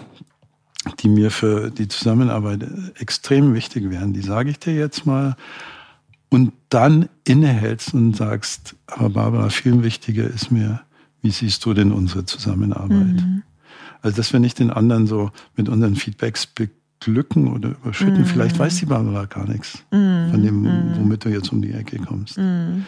die 1.00 1.08
mir 1.08 1.30
für 1.30 1.70
die 1.70 1.88
Zusammenarbeit 1.88 2.64
extrem 2.98 3.52
wichtig 3.52 3.90
wären. 3.90 4.12
Die 4.12 4.22
sage 4.22 4.50
ich 4.50 4.58
dir 4.58 4.74
jetzt 4.74 5.06
mal. 5.06 5.36
Und 6.30 6.52
dann 6.68 7.08
innehältst 7.24 7.94
und 7.94 8.14
sagst, 8.14 8.76
aber 8.86 9.10
Barbara, 9.10 9.48
viel 9.50 9.82
wichtiger 9.82 10.24
ist 10.24 10.50
mir, 10.50 10.82
wie 11.22 11.30
siehst 11.30 11.64
du 11.64 11.74
denn 11.74 11.92
unsere 11.92 12.24
Zusammenarbeit? 12.24 12.90
Mhm. 12.90 13.42
Also, 14.02 14.16
dass 14.16 14.32
wir 14.32 14.40
nicht 14.40 14.58
den 14.58 14.70
anderen 14.70 15.06
so 15.06 15.30
mit 15.56 15.68
unseren 15.68 15.96
Feedbacks 15.96 16.46
beglücken 16.46 17.48
oder 17.52 17.70
überschütten. 17.70 18.20
Mhm. 18.20 18.26
Vielleicht 18.26 18.58
weiß 18.58 18.76
die 18.76 18.86
Barbara 18.86 19.24
gar 19.26 19.48
nichts 19.48 19.84
mhm. 19.90 20.30
von 20.30 20.42
dem, 20.42 20.62
mhm. 20.62 20.96
womit 20.96 21.24
du 21.24 21.28
jetzt 21.30 21.52
um 21.52 21.62
die 21.62 21.72
Ecke 21.72 21.98
kommst. 21.98 22.38
Mhm. 22.38 22.86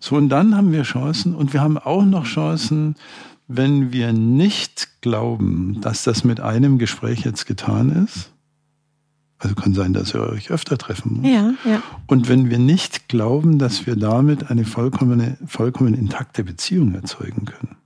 So, 0.00 0.16
und 0.16 0.28
dann 0.28 0.56
haben 0.56 0.72
wir 0.72 0.82
Chancen 0.82 1.34
und 1.34 1.52
wir 1.52 1.60
haben 1.60 1.78
auch 1.78 2.04
noch 2.04 2.24
Chancen, 2.24 2.96
wenn 3.48 3.92
wir 3.92 4.12
nicht 4.12 5.00
glauben, 5.00 5.80
dass 5.80 6.04
das 6.04 6.24
mit 6.24 6.40
einem 6.40 6.78
Gespräch 6.78 7.24
jetzt 7.24 7.46
getan 7.46 8.04
ist. 8.04 8.31
Also 9.42 9.56
kann 9.56 9.74
sein, 9.74 9.92
dass 9.92 10.14
ihr 10.14 10.20
euch 10.20 10.52
öfter 10.52 10.78
treffen 10.78 11.20
muss. 11.20 11.30
Ja, 11.30 11.54
ja. 11.64 11.82
Und 12.06 12.28
wenn 12.28 12.48
wir 12.48 12.58
nicht 12.58 13.08
glauben, 13.08 13.58
dass 13.58 13.86
wir 13.86 13.96
damit 13.96 14.50
eine 14.52 14.64
vollkommene, 14.64 15.36
vollkommen 15.46 15.94
intakte 15.94 16.44
Beziehung 16.44 16.94
erzeugen 16.94 17.46
können, 17.46 17.76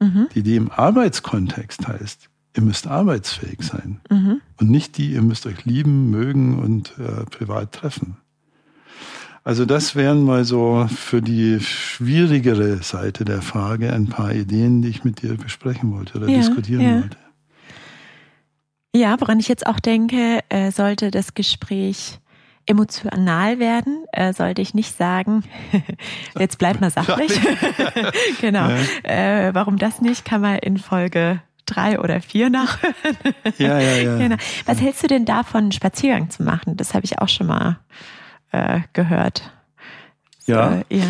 mhm. 0.00 0.28
die, 0.34 0.42
die 0.42 0.56
im 0.56 0.72
Arbeitskontext 0.72 1.86
heißt, 1.86 2.28
ihr 2.56 2.62
müsst 2.62 2.88
arbeitsfähig 2.88 3.62
sein 3.62 4.00
mhm. 4.10 4.40
und 4.56 4.70
nicht 4.70 4.98
die, 4.98 5.12
ihr 5.12 5.22
müsst 5.22 5.46
euch 5.46 5.64
lieben, 5.64 6.10
mögen 6.10 6.58
und 6.58 6.94
äh, 6.98 7.24
privat 7.26 7.70
treffen. 7.70 8.16
Also 9.44 9.66
das 9.66 9.94
wären 9.94 10.24
mal 10.24 10.44
so 10.44 10.88
für 10.92 11.22
die 11.22 11.60
schwierigere 11.60 12.82
Seite 12.82 13.24
der 13.24 13.40
Frage 13.40 13.92
ein 13.92 14.08
paar 14.08 14.34
Ideen, 14.34 14.82
die 14.82 14.88
ich 14.88 15.04
mit 15.04 15.22
dir 15.22 15.36
besprechen 15.36 15.92
wollte 15.92 16.18
oder 16.18 16.28
ja, 16.28 16.38
diskutieren 16.38 16.82
ja. 16.82 16.94
wollte. 17.02 17.16
Ja, 18.98 19.20
woran 19.20 19.38
ich 19.38 19.46
jetzt 19.46 19.64
auch 19.64 19.78
denke, 19.78 20.40
äh, 20.48 20.72
sollte 20.72 21.12
das 21.12 21.34
Gespräch 21.34 22.18
emotional 22.66 23.60
werden, 23.60 24.04
äh, 24.12 24.32
sollte 24.32 24.60
ich 24.60 24.74
nicht 24.74 24.96
sagen, 24.96 25.44
jetzt 26.38 26.58
bleibt 26.58 26.80
mal 26.80 26.90
sachlich. 26.90 27.30
genau. 28.40 28.68
Ja. 28.68 28.78
Äh, 29.04 29.54
warum 29.54 29.78
das 29.78 30.00
nicht, 30.00 30.24
kann 30.24 30.40
man 30.40 30.58
in 30.58 30.78
Folge 30.78 31.40
drei 31.64 32.00
oder 32.00 32.20
vier 32.20 32.50
nachhören. 32.50 32.94
ja, 33.58 33.78
ja, 33.78 33.96
ja. 33.98 34.16
Genau. 34.18 34.36
Was 34.66 34.80
hältst 34.80 35.04
du 35.04 35.06
denn 35.06 35.24
davon, 35.24 35.60
einen 35.62 35.72
Spaziergang 35.72 36.28
zu 36.30 36.42
machen? 36.42 36.76
Das 36.76 36.92
habe 36.92 37.04
ich 37.04 37.20
auch 37.20 37.28
schon 37.28 37.46
mal 37.46 37.78
äh, 38.50 38.80
gehört. 38.94 39.52
Ja. 40.46 40.82
ja. 40.90 41.04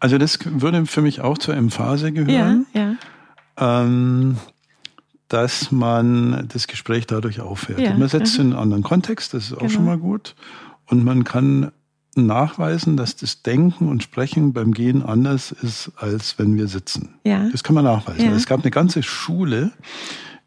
Also 0.00 0.18
das 0.18 0.40
würde 0.44 0.86
für 0.86 1.02
mich 1.02 1.20
auch 1.20 1.38
zur 1.38 1.54
Emphase 1.54 2.10
gehören. 2.10 2.66
Ja, 2.74 2.96
ja. 3.58 3.82
Ähm, 3.84 4.38
dass 5.32 5.72
man 5.72 6.46
das 6.52 6.66
Gespräch 6.66 7.06
dadurch 7.06 7.40
aufwertet. 7.40 7.84
Ja, 7.84 7.96
man 7.96 8.08
setzt 8.08 8.34
es 8.34 8.38
in 8.38 8.52
einen 8.52 8.54
anderen 8.54 8.82
Kontext, 8.82 9.32
das 9.34 9.46
ist 9.46 9.54
auch 9.54 9.60
genau. 9.60 9.72
schon 9.72 9.84
mal 9.86 9.98
gut. 9.98 10.34
Und 10.86 11.04
man 11.04 11.24
kann 11.24 11.72
nachweisen, 12.14 12.98
dass 12.98 13.16
das 13.16 13.42
Denken 13.42 13.88
und 13.88 14.02
Sprechen 14.02 14.52
beim 14.52 14.72
Gehen 14.74 15.02
anders 15.02 15.50
ist, 15.50 15.92
als 15.96 16.38
wenn 16.38 16.56
wir 16.56 16.68
sitzen. 16.68 17.14
Ja. 17.24 17.48
Das 17.50 17.64
kann 17.64 17.74
man 17.74 17.84
nachweisen. 17.84 18.26
Ja. 18.26 18.32
Es 18.32 18.46
gab 18.46 18.60
eine 18.60 18.70
ganze 18.70 19.02
Schule 19.02 19.72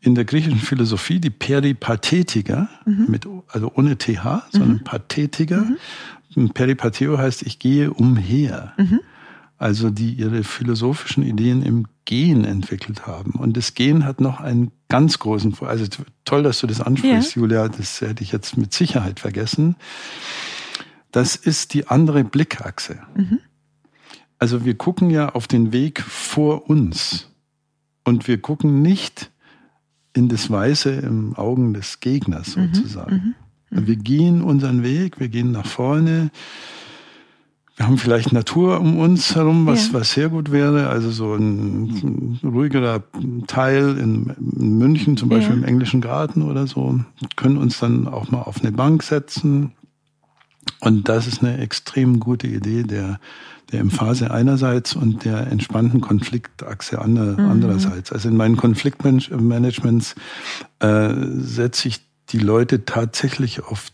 in 0.02 0.13
der 0.13 0.26
griechischen 0.26 0.60
Philosophie, 0.60 1.19
die 1.19 1.32
Peripatetiker, 1.32 2.69
mhm. 2.86 3.06
mit, 3.08 3.28
also 3.48 3.71
ohne 3.76 3.98
TH, 3.98 4.43
sondern 4.52 4.74
mhm. 4.74 4.84
Pathetiker. 4.84 5.65
Mhm. 6.36 6.50
Peripateo 6.50 7.17
heißt, 7.17 7.41
ich 7.41 7.58
gehe 7.58 7.91
umher. 7.91 8.74
Mhm 8.78 9.00
also 9.65 9.89
die 9.89 10.13
ihre 10.13 10.43
philosophischen 10.43 11.23
Ideen 11.23 11.63
im 11.63 11.88
Gehen 12.06 12.45
entwickelt 12.45 13.08
haben. 13.08 13.32
Und 13.32 13.58
das 13.58 13.73
Gehen 13.73 14.06
hat 14.06 14.21
noch 14.21 14.39
einen 14.39 14.71
ganz 14.89 15.17
großen 15.17 15.54
Vor 15.54 15.69
Also 15.69 15.86
toll, 16.23 16.43
dass 16.43 16.60
du 16.60 16.67
das 16.67 16.82
ansprichst, 16.82 17.36
ja. 17.36 17.41
Julia, 17.41 17.67
das 17.67 17.99
hätte 17.99 18.23
ich 18.23 18.32
jetzt 18.32 18.58
mit 18.58 18.73
Sicherheit 18.73 19.19
vergessen. 19.19 19.75
Das 21.12 21.36
ist 21.36 21.73
die 21.73 21.88
andere 21.88 22.23
Blickachse. 22.23 22.99
Mhm. 23.15 23.39
Also 24.38 24.65
wir 24.65 24.75
gucken 24.75 25.10
ja 25.10 25.30
auf 25.30 25.47
den 25.47 25.71
Weg 25.71 25.99
vor 25.99 26.69
uns 26.69 27.32
und 28.04 28.28
wir 28.28 28.39
gucken 28.39 28.84
nicht 28.84 29.32
in 30.13 30.30
das 30.30 30.51
Weiße 30.51 30.91
im 30.91 31.36
Augen 31.38 31.73
des 31.73 32.01
Gegners 32.01 32.56
mhm. 32.56 32.71
sozusagen. 32.71 33.36
Mhm. 33.71 33.80
Mhm. 33.80 33.88
Wir 33.88 33.95
gehen 33.95 34.41
unseren 34.43 34.84
Weg, 34.84 35.19
wir 35.19 35.30
gehen 35.30 35.51
nach 35.51 35.65
vorne, 35.65 36.30
wir 37.76 37.88
haben 37.88 37.98
vielleicht 37.98 38.32
Natur 38.32 38.80
um 38.80 38.98
uns 38.98 39.36
herum, 39.36 39.66
was, 39.66 39.88
ja. 39.88 39.94
was 39.96 40.14
sehr 40.14 40.30
gut 40.30 40.52
wäre. 40.52 40.88
Also 40.88 41.12
so 41.12 41.34
ein, 41.34 42.38
ein 42.44 42.48
ruhigerer 42.48 43.04
Teil 43.48 43.98
in, 43.98 44.34
in, 44.58 44.78
München, 44.78 45.18
zum 45.18 45.28
Beispiel 45.28 45.56
ja. 45.56 45.62
im 45.62 45.68
englischen 45.68 46.00
Garten 46.00 46.42
oder 46.44 46.68
so, 46.68 47.00
können 47.36 47.58
uns 47.58 47.80
dann 47.80 48.08
auch 48.08 48.32
mal 48.32 48.42
auf 48.42 48.62
eine 48.62 48.72
Bank 48.72 49.04
setzen. 49.04 49.74
Und 50.80 51.10
das 51.10 51.28
ist 51.28 51.44
eine 51.44 51.58
extrem 51.58 52.22
gute 52.22 52.48
Idee 52.48 52.84
der, 52.84 53.20
der 53.74 53.82
Emphase 53.82 54.32
einerseits 54.32 54.96
und 54.96 55.26
der 55.26 55.48
entspannten 55.48 56.00
Konfliktachse 56.00 57.02
ander, 57.02 57.34
mhm. 57.34 57.52
andererseits. 57.52 58.14
Also 58.14 58.30
in 58.30 58.38
meinen 58.38 58.56
Konfliktmanagements 58.56 60.16
äh, 60.80 61.14
setze 61.40 61.90
ich 61.90 62.00
die 62.30 62.40
Leute 62.40 62.86
tatsächlich 62.86 63.64
oft 63.64 63.94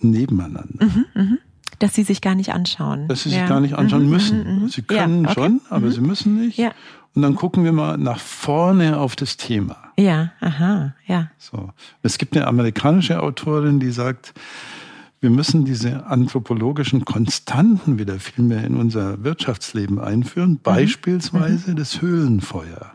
nebeneinander. 0.00 0.84
Mhm, 0.84 1.04
mh 1.14 1.38
dass 1.78 1.94
sie 1.94 2.02
sich 2.02 2.20
gar 2.20 2.34
nicht 2.34 2.52
anschauen. 2.52 3.08
Dass 3.08 3.22
sie 3.22 3.30
sich 3.30 3.46
gar 3.46 3.60
nicht 3.60 3.74
anschauen 3.74 4.04
mhm, 4.04 4.10
müssen. 4.10 4.38
Mhm, 4.44 4.62
mhm. 4.62 4.68
Sie 4.68 4.82
können 4.82 5.24
ja, 5.24 5.30
okay. 5.30 5.40
schon, 5.40 5.60
aber 5.70 5.86
mhm. 5.86 5.92
sie 5.92 6.00
müssen 6.00 6.40
nicht. 6.40 6.58
Ja. 6.58 6.72
Und 7.14 7.22
dann 7.22 7.36
gucken 7.36 7.64
wir 7.64 7.72
mal 7.72 7.96
nach 7.96 8.18
vorne 8.18 8.98
auf 8.98 9.14
das 9.14 9.36
Thema. 9.36 9.76
Ja, 9.96 10.32
aha, 10.40 10.94
ja. 11.06 11.30
So. 11.38 11.70
Es 12.02 12.18
gibt 12.18 12.36
eine 12.36 12.46
amerikanische 12.46 13.22
Autorin, 13.22 13.78
die 13.78 13.92
sagt, 13.92 14.34
wir 15.20 15.30
müssen 15.30 15.64
diese 15.64 16.06
anthropologischen 16.06 17.04
Konstanten 17.04 17.98
wieder 17.98 18.18
viel 18.18 18.44
mehr 18.44 18.64
in 18.64 18.76
unser 18.76 19.22
Wirtschaftsleben 19.22 20.00
einführen, 20.00 20.50
mhm. 20.50 20.60
beispielsweise 20.62 21.72
mhm. 21.72 21.76
das 21.76 22.02
Höhlenfeuer. 22.02 22.92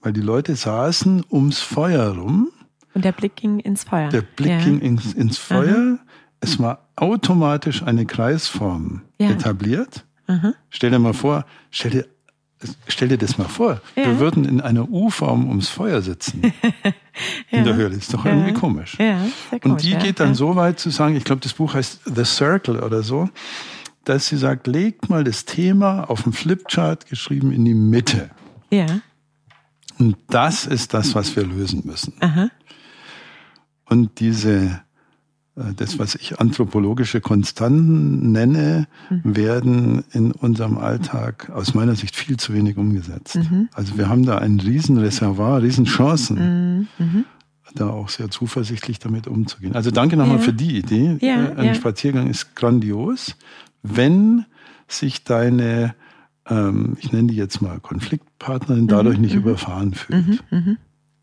Weil 0.00 0.12
die 0.12 0.20
Leute 0.20 0.54
saßen 0.56 1.24
ums 1.30 1.60
Feuer 1.60 2.16
rum. 2.16 2.48
Und 2.94 3.04
der 3.04 3.12
Blick 3.12 3.36
ging 3.36 3.60
ins 3.60 3.84
Feuer. 3.84 4.08
Der 4.10 4.22
Blick 4.22 4.50
ja. 4.50 4.58
ging 4.58 4.80
ins, 4.80 5.14
ins 5.14 5.38
Feuer. 5.38 5.98
Aha 5.98 6.11
es 6.42 6.58
war 6.58 6.88
automatisch 6.96 7.82
eine 7.82 8.04
Kreisform 8.04 9.02
ja. 9.18 9.30
etabliert. 9.30 10.04
Mhm. 10.26 10.54
Stell 10.70 10.90
dir 10.90 10.98
mal 10.98 11.14
vor, 11.14 11.46
stell 11.70 11.90
dir, 11.92 12.06
stell 12.88 13.08
dir 13.08 13.18
das 13.18 13.38
mal 13.38 13.48
vor, 13.48 13.80
ja. 13.94 14.06
wir 14.06 14.18
würden 14.18 14.44
in 14.44 14.60
einer 14.60 14.90
U-Form 14.90 15.48
ums 15.48 15.68
Feuer 15.68 16.02
sitzen. 16.02 16.42
ja. 17.50 17.58
In 17.58 17.64
der 17.64 17.76
Höhle. 17.76 17.94
Ist 17.94 18.12
doch 18.12 18.24
irgendwie 18.24 18.52
komisch. 18.52 18.98
komisch. 18.98 19.64
Und 19.64 19.82
die 19.82 19.94
geht 19.94 20.18
dann 20.18 20.34
so 20.34 20.56
weit 20.56 20.80
zu 20.80 20.90
sagen, 20.90 21.16
ich 21.16 21.24
glaube, 21.24 21.40
das 21.40 21.54
Buch 21.54 21.74
heißt 21.74 22.02
The 22.12 22.24
Circle 22.24 22.80
oder 22.80 23.02
so, 23.02 23.28
dass 24.04 24.26
sie 24.26 24.36
sagt, 24.36 24.66
legt 24.66 25.08
mal 25.08 25.22
das 25.22 25.44
Thema 25.44 26.10
auf 26.10 26.24
dem 26.24 26.32
Flipchart 26.32 27.06
geschrieben 27.06 27.52
in 27.52 27.64
die 27.64 27.74
Mitte. 27.74 28.30
Ja. 28.70 28.86
Und 29.98 30.16
das 30.28 30.66
ist 30.66 30.92
das, 30.92 31.14
was 31.14 31.36
wir 31.36 31.44
lösen 31.44 31.82
müssen. 31.84 32.14
Aha. 32.18 32.48
Und 33.84 34.18
diese 34.18 34.82
das, 35.54 35.98
was 35.98 36.14
ich 36.14 36.40
anthropologische 36.40 37.20
Konstanten 37.20 38.32
nenne, 38.32 38.86
mhm. 39.10 39.36
werden 39.36 40.04
in 40.12 40.32
unserem 40.32 40.78
Alltag 40.78 41.50
aus 41.50 41.74
meiner 41.74 41.94
Sicht 41.94 42.16
viel 42.16 42.38
zu 42.38 42.54
wenig 42.54 42.78
umgesetzt. 42.78 43.36
Mhm. 43.36 43.68
Also 43.74 43.98
wir 43.98 44.08
haben 44.08 44.24
da 44.24 44.38
ein 44.38 44.58
Riesenreservoir, 44.60 45.60
Riesenchancen, 45.60 46.86
mhm. 46.98 47.04
mhm. 47.04 47.24
da 47.74 47.90
auch 47.90 48.08
sehr 48.08 48.30
zuversichtlich 48.30 48.98
damit 48.98 49.26
umzugehen. 49.26 49.74
Also 49.74 49.90
danke 49.90 50.16
nochmal 50.16 50.38
ja. 50.38 50.42
für 50.42 50.54
die 50.54 50.78
Idee. 50.78 51.18
Ja, 51.20 51.48
äh, 51.48 51.56
Ein 51.56 51.66
ja. 51.66 51.74
Spaziergang 51.74 52.30
ist 52.30 52.56
grandios, 52.56 53.36
wenn 53.82 54.46
sich 54.88 55.22
deine, 55.24 55.94
ähm, 56.48 56.96
ich 56.98 57.12
nenne 57.12 57.28
die 57.28 57.36
jetzt 57.36 57.60
mal 57.60 57.78
Konfliktpartnerin, 57.78 58.86
dadurch 58.86 59.16
mhm. 59.16 59.22
nicht 59.22 59.34
mhm. 59.34 59.42
überfahren 59.42 59.92
fühlt. 59.92 60.42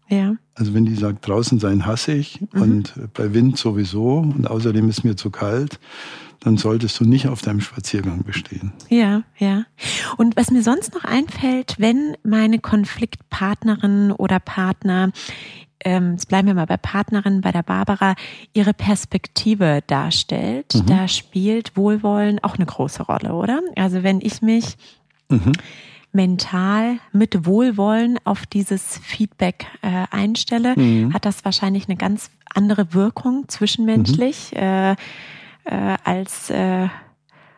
Ja. 0.09 0.35
Also 0.55 0.73
wenn 0.73 0.85
die 0.85 0.95
sagt, 0.95 1.27
draußen 1.27 1.59
sein 1.59 1.85
hasse 1.85 2.13
ich 2.13 2.41
mhm. 2.53 2.61
und 2.61 2.93
bei 3.13 3.33
Wind 3.33 3.57
sowieso 3.57 4.17
und 4.17 4.49
außerdem 4.49 4.89
ist 4.89 5.03
mir 5.03 5.15
zu 5.15 5.29
kalt, 5.29 5.79
dann 6.41 6.57
solltest 6.57 6.99
du 6.99 7.05
nicht 7.05 7.27
auf 7.27 7.41
deinem 7.41 7.59
Spaziergang 7.59 8.23
bestehen. 8.23 8.71
Ja, 8.89 9.23
ja. 9.37 9.65
Und 10.17 10.37
was 10.37 10.51
mir 10.51 10.63
sonst 10.63 10.93
noch 10.93 11.03
einfällt, 11.03 11.75
wenn 11.79 12.15
meine 12.23 12.59
Konfliktpartnerin 12.59 14.11
oder 14.11 14.39
Partner 14.39 15.11
ähm, 15.85 16.13
jetzt 16.13 16.27
bleiben 16.27 16.47
wir 16.47 16.55
mal 16.55 16.65
bei 16.65 16.77
Partnerin, 16.77 17.41
bei 17.41 17.51
der 17.51 17.63
Barbara, 17.63 18.15
ihre 18.53 18.73
Perspektive 18.73 19.81
darstellt, 19.87 20.75
mhm. 20.75 20.85
da 20.87 21.07
spielt 21.07 21.77
Wohlwollen 21.77 22.39
auch 22.43 22.55
eine 22.55 22.65
große 22.65 23.03
Rolle, 23.03 23.33
oder? 23.33 23.61
Also 23.75 24.03
wenn 24.03 24.19
ich 24.21 24.41
mich 24.41 24.75
mhm. 25.29 25.53
Mental 26.11 26.97
mit 27.11 27.45
Wohlwollen 27.45 28.17
auf 28.23 28.45
dieses 28.45 28.99
Feedback 29.03 29.67
äh, 29.81 30.05
einstelle, 30.11 30.75
mhm. 30.75 31.13
hat 31.13 31.25
das 31.25 31.45
wahrscheinlich 31.45 31.87
eine 31.87 31.97
ganz 31.97 32.31
andere 32.53 32.93
Wirkung 32.93 33.47
zwischenmenschlich 33.47 34.51
mhm. 34.53 34.59
äh, 34.59 34.91
äh, 34.91 34.95
als 36.03 36.49
äh, 36.49 36.87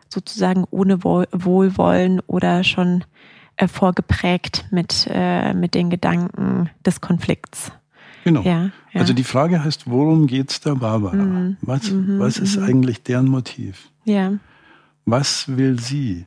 sozusagen 0.08 0.64
ohne 0.70 1.02
Wohl 1.02 1.26
Wohlwollen 1.32 2.20
oder 2.26 2.64
schon 2.64 3.04
äh, 3.56 3.68
vorgeprägt 3.68 4.66
mit, 4.70 5.08
äh, 5.10 5.54
mit 5.54 5.74
den 5.74 5.90
Gedanken 5.90 6.70
des 6.84 7.00
Konflikts. 7.00 7.72
Genau. 8.24 8.42
Ja, 8.42 8.70
ja. 8.92 9.00
Also 9.00 9.14
die 9.14 9.24
Frage 9.24 9.64
heißt, 9.64 9.90
worum 9.90 10.26
geht's 10.26 10.60
der 10.60 10.74
Barbara? 10.74 11.16
Mhm. 11.16 11.56
Was, 11.60 11.90
mhm, 11.90 12.18
was 12.18 12.38
ist 12.38 12.56
mhm. 12.56 12.64
eigentlich 12.64 13.02
deren 13.02 13.28
Motiv? 13.28 13.90
Ja. 14.04 14.34
Was 15.04 15.56
will 15.56 15.80
sie? 15.80 16.26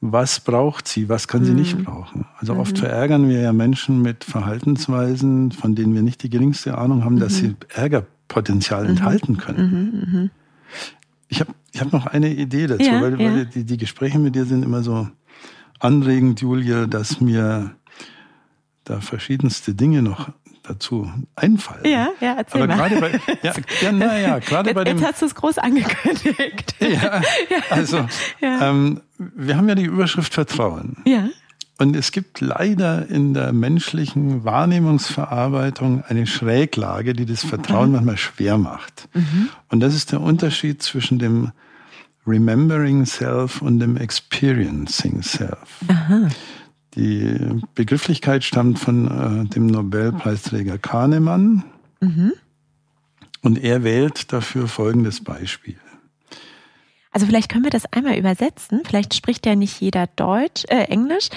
Was 0.00 0.40
braucht 0.40 0.88
sie? 0.88 1.10
Was 1.10 1.28
kann 1.28 1.44
sie 1.44 1.52
nicht 1.52 1.76
mhm. 1.78 1.84
brauchen? 1.84 2.26
Also 2.38 2.54
oft 2.54 2.72
mhm. 2.72 2.78
verärgern 2.78 3.28
wir 3.28 3.40
ja 3.40 3.52
Menschen 3.52 4.00
mit 4.00 4.24
Verhaltensweisen, 4.24 5.52
von 5.52 5.74
denen 5.74 5.94
wir 5.94 6.02
nicht 6.02 6.22
die 6.22 6.30
geringste 6.30 6.78
Ahnung 6.78 7.04
haben, 7.04 7.18
dass 7.18 7.36
sie 7.36 7.54
Ärgerpotenzial 7.74 8.86
enthalten 8.86 9.36
können. 9.36 10.30
Ich 11.28 11.40
habe 11.40 11.52
ich 11.72 11.80
hab 11.80 11.92
noch 11.92 12.06
eine 12.06 12.32
Idee 12.32 12.66
dazu, 12.66 12.82
ja, 12.82 13.00
weil, 13.00 13.18
weil 13.18 13.46
die, 13.46 13.64
die 13.64 13.76
Gespräche 13.76 14.18
mit 14.18 14.34
dir 14.34 14.44
sind 14.44 14.64
immer 14.64 14.82
so 14.82 15.08
anregend, 15.78 16.40
Julia, 16.40 16.86
dass 16.86 17.20
mir 17.20 17.76
da 18.84 19.00
verschiedenste 19.00 19.74
Dinge 19.74 20.02
noch 20.02 20.32
dazu 20.70 21.10
einfallen. 21.34 21.84
Ja, 21.84 22.08
ja, 22.20 22.34
erzähl 22.38 22.62
Aber 22.62 22.76
mal. 22.76 22.88
Gerade 22.88 23.00
bei, 23.00 23.36
ja, 23.42 23.52
ja, 23.82 23.92
naja, 23.92 24.38
gerade 24.38 24.74
bei 24.74 24.84
dem. 24.84 24.98
Jetzt 24.98 25.06
hast 25.06 25.22
du 25.22 25.26
es 25.26 25.34
groß 25.34 25.58
angekündigt. 25.58 26.74
Ja, 26.90 27.20
also, 27.70 28.06
ja. 28.40 28.70
Ähm, 28.70 29.00
wir 29.18 29.56
haben 29.56 29.68
ja 29.68 29.74
die 29.74 29.84
Überschrift 29.84 30.34
Vertrauen. 30.34 30.96
Ja. 31.06 31.28
Und 31.78 31.94
es 31.94 32.12
gibt 32.12 32.40
leider 32.40 33.08
in 33.08 33.32
der 33.32 33.52
menschlichen 33.52 34.44
Wahrnehmungsverarbeitung 34.44 36.02
eine 36.04 36.26
Schräglage, 36.26 37.14
die 37.14 37.26
das 37.26 37.44
Vertrauen 37.44 37.88
mhm. 37.88 37.96
manchmal 37.96 38.16
schwer 38.18 38.58
macht. 38.58 39.08
Mhm. 39.14 39.48
Und 39.68 39.80
das 39.80 39.94
ist 39.94 40.12
der 40.12 40.20
Unterschied 40.20 40.82
zwischen 40.82 41.18
dem 41.18 41.52
Remembering 42.26 43.06
Self 43.06 43.62
und 43.62 43.78
dem 43.78 43.96
Experiencing 43.96 45.22
Self. 45.22 45.80
Aha. 45.88 46.28
Die 46.94 47.36
Begrifflichkeit 47.74 48.42
stammt 48.44 48.78
von 48.78 49.46
äh, 49.46 49.48
dem 49.48 49.66
Nobelpreisträger 49.66 50.78
Kahnemann. 50.78 51.64
Mhm. 52.00 52.32
Und 53.42 53.62
er 53.62 53.84
wählt 53.84 54.32
dafür 54.32 54.68
folgendes 54.68 55.22
Beispiel. 55.22 55.76
Also 57.12 57.26
vielleicht 57.26 57.50
können 57.50 57.64
wir 57.64 57.70
das 57.70 57.92
einmal 57.92 58.16
übersetzen. 58.16 58.82
Vielleicht 58.84 59.14
spricht 59.14 59.46
ja 59.46 59.56
nicht 59.56 59.80
jeder 59.80 60.06
Deutsch, 60.16 60.64
äh, 60.68 60.84
Englisch. 60.84 61.28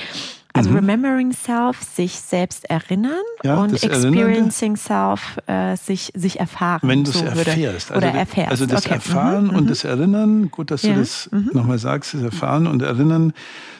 Also 0.55 0.69
mhm. 0.69 0.75
remembering 0.75 1.31
self, 1.31 1.81
sich 1.81 2.19
selbst 2.19 2.69
erinnern 2.69 3.23
ja, 3.43 3.57
und 3.57 3.73
experiencing 3.73 4.75
self, 4.75 5.39
äh, 5.47 5.75
sich, 5.75 6.11
sich 6.13 6.39
erfahren. 6.39 6.87
Wenn 6.87 7.03
du 7.03 7.09
es 7.09 7.17
so 7.17 7.25
erfährst. 7.25 7.91
Also 7.91 8.05
oder 8.05 8.15
erfährst. 8.15 8.51
Also 8.51 8.65
das 8.67 8.85
okay. 8.85 8.93
Erfahren 8.93 9.45
mhm. 9.45 9.55
und 9.55 9.69
das 9.71 9.83
Erinnern, 9.83 10.51
gut, 10.51 10.69
dass 10.69 10.83
ja. 10.83 10.93
du 10.93 10.99
das 10.99 11.27
mhm. 11.31 11.49
nochmal 11.53 11.79
sagst, 11.79 12.13
das 12.13 12.21
Erfahren 12.21 12.67
und 12.67 12.83
Erinnern 12.83 13.33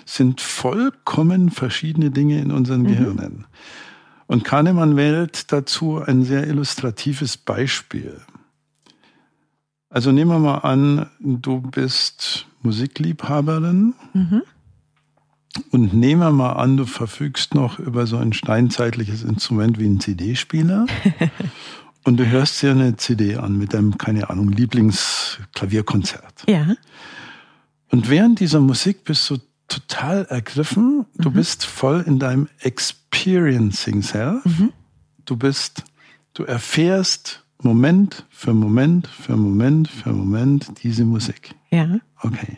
sind 0.06 0.42
vollkommen 0.42 1.50
verschiedene 1.50 2.12
Dinge 2.12 2.40
in 2.40 2.52
unseren 2.52 2.82
mhm. 2.82 2.88
Gehirnen. 2.88 3.46
Und 4.28 4.44
Kahnemann 4.44 4.96
wählt 4.96 5.52
dazu 5.52 6.02
ein 6.02 6.24
sehr 6.24 6.48
illustratives 6.48 7.38
Beispiel. 7.38 8.22
Also 9.90 10.12
nehmen 10.12 10.32
wir 10.32 10.40
mal 10.40 10.58
an, 10.60 11.08
du 11.20 11.62
bist 11.62 12.48
Musikliebhaberin. 12.64 13.94
Mhm. 14.14 14.42
Und 15.70 15.94
nehmen 15.94 16.22
wir 16.22 16.32
mal 16.32 16.54
an, 16.54 16.78
du 16.78 16.88
verfügst 16.88 17.54
noch 17.54 17.78
über 17.78 18.08
so 18.08 18.18
ein 18.18 18.34
steinzeitliches 18.34 19.22
Instrument 19.22 19.78
wie 19.78 19.86
ein 19.86 20.00
CD-Spieler. 20.00 20.88
und 22.04 22.18
du 22.18 22.26
hörst 22.26 22.60
dir 22.64 22.72
eine 22.72 22.96
CD 22.98 23.36
an 23.36 23.56
mit 23.58 23.76
deinem, 23.76 24.00
keine 24.00 24.32
Ahnung, 24.32 24.50
Lieblingsklavierkonzert. 24.50 26.46
Ja. 26.48 26.76
Und 27.92 28.10
während 28.10 28.40
dieser 28.40 28.62
Musik 28.62 29.04
bist 29.04 29.30
du 29.30 29.38
total 29.74 30.26
ergriffen. 30.26 31.06
Du 31.18 31.30
mhm. 31.30 31.34
bist 31.34 31.66
voll 31.66 32.04
in 32.06 32.20
deinem 32.20 32.48
Experiencing 32.60 34.02
Self. 34.02 34.46
Mhm. 34.46 34.72
Du 35.26 35.38
bist, 35.38 35.84
du 36.34 36.44
erfährst 36.44 37.44
Moment 37.62 38.26
für 38.30 38.54
Moment 38.54 39.08
für 39.08 39.38
Moment 39.38 39.88
für 39.88 40.12
Moment 40.12 40.84
diese 40.84 41.06
Musik. 41.06 41.56
Ja. 41.72 42.00
Okay. 42.22 42.58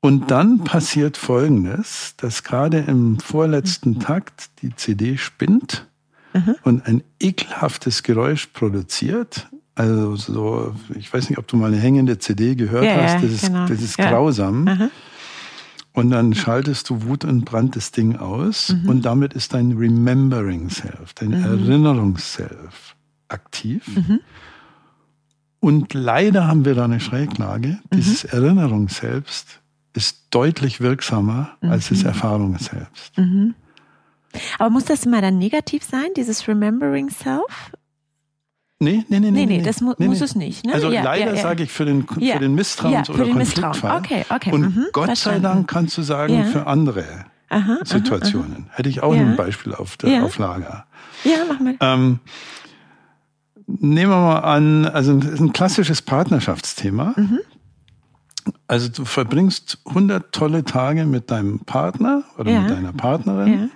Und 0.00 0.30
dann 0.30 0.64
passiert 0.64 1.16
Folgendes, 1.16 2.14
dass 2.16 2.42
gerade 2.42 2.78
im 2.78 3.18
vorletzten 3.18 3.90
mhm. 3.90 4.00
Takt 4.00 4.50
die 4.62 4.74
CD 4.74 5.16
spinnt 5.16 5.86
mhm. 6.32 6.56
und 6.62 6.86
ein 6.86 7.02
ekelhaftes 7.18 8.02
Geräusch 8.02 8.46
produziert. 8.46 9.48
Also 9.74 10.16
so, 10.16 10.74
ich 10.94 11.12
weiß 11.12 11.28
nicht, 11.28 11.38
ob 11.38 11.46
du 11.48 11.56
mal 11.56 11.72
eine 11.72 11.80
hängende 11.80 12.18
CD 12.18 12.54
gehört 12.54 12.84
ja, 12.84 13.02
hast, 13.02 13.24
das 13.24 13.30
ist, 13.30 13.46
genau. 13.46 13.66
das 13.66 13.80
ist 13.82 13.98
ja. 13.98 14.10
grausam. 14.10 14.64
Mhm. 14.64 14.90
Und 15.92 16.10
dann 16.10 16.34
schaltest 16.34 16.88
du 16.88 17.02
Wut 17.02 17.24
und 17.24 17.44
Brand 17.44 17.74
das 17.74 17.90
Ding 17.90 18.16
aus 18.16 18.70
mhm. 18.70 18.88
und 18.88 19.02
damit 19.02 19.34
ist 19.34 19.54
dein 19.54 19.72
Remembering 19.72 20.70
Self, 20.70 21.14
dein 21.14 21.30
mhm. 21.30 21.44
Erinnerungs-Self 21.44 22.94
aktiv. 23.28 23.86
Mhm. 23.88 24.20
Und 25.58 25.92
leider 25.92 26.46
haben 26.46 26.64
wir 26.64 26.74
da 26.74 26.84
eine 26.84 27.00
Schräglage. 27.00 27.80
Dieses 27.92 28.24
mhm. 28.24 28.30
Erinnerungs 28.30 28.96
selbst 28.96 29.60
ist 29.94 30.26
deutlich 30.30 30.80
wirksamer 30.80 31.56
als 31.60 31.88
das 31.88 32.00
mhm. 32.00 32.06
Erfahrung 32.06 32.58
selbst. 32.58 33.18
Mhm. 33.18 33.54
Aber 34.58 34.70
muss 34.70 34.84
das 34.84 35.04
immer 35.04 35.20
dann 35.20 35.38
negativ 35.38 35.82
sein, 35.82 36.08
dieses 36.16 36.46
Remembering 36.46 37.10
Self? 37.10 37.72
Nee, 38.82 39.04
nee, 39.08 39.20
nee, 39.20 39.30
nee. 39.30 39.44
Nee, 39.44 39.58
nee, 39.58 39.62
das 39.62 39.82
mu 39.82 39.92
nee, 39.98 40.08
muss 40.08 40.22
es 40.22 40.34
nicht. 40.34 40.64
Ne? 40.64 40.72
Also 40.72 40.90
ja, 40.90 41.02
leider 41.02 41.34
ja, 41.34 41.42
sage 41.42 41.64
ich 41.64 41.70
für 41.70 41.84
den, 41.84 42.06
für 42.08 42.18
den 42.38 42.58
Misstrauens- 42.58 43.08
ja, 43.08 43.14
oder 43.14 43.24
den 43.24 43.34
Konfliktfall. 43.34 43.98
Okay, 43.98 44.24
okay. 44.30 44.52
Und 44.52 44.62
mhm, 44.62 44.86
Gott 44.94 45.04
verstanden. 45.04 45.42
sei 45.42 45.48
Dank 45.48 45.68
kannst 45.68 45.98
du 45.98 46.02
sagen, 46.02 46.44
für 46.46 46.66
andere 46.66 47.04
aha, 47.50 47.80
Situationen. 47.84 48.52
Aha, 48.52 48.64
aha. 48.68 48.76
Hätte 48.76 48.88
ich 48.88 49.02
auch 49.02 49.12
ein 49.12 49.36
Beispiel 49.36 49.74
auf, 49.74 49.98
der, 49.98 50.24
auf 50.24 50.38
Lager. 50.38 50.86
Ja, 51.24 51.44
mach 51.46 51.60
mal. 51.60 51.76
Ähm, 51.80 52.20
nehmen 53.66 54.10
wir 54.10 54.16
mal 54.16 54.38
an, 54.38 54.86
also 54.86 55.12
ein 55.12 55.52
klassisches 55.52 56.00
Partnerschaftsthema. 56.00 57.12
Mhm. 57.16 57.40
Also 58.66 58.88
du 58.88 59.04
verbringst 59.04 59.78
100 59.84 60.32
tolle 60.32 60.64
Tage 60.64 61.04
mit 61.04 61.30
deinem 61.30 61.60
Partner 61.60 62.22
oder 62.38 62.58
mit 62.58 62.70
deiner 62.70 62.94
Partnerin. 62.94 63.70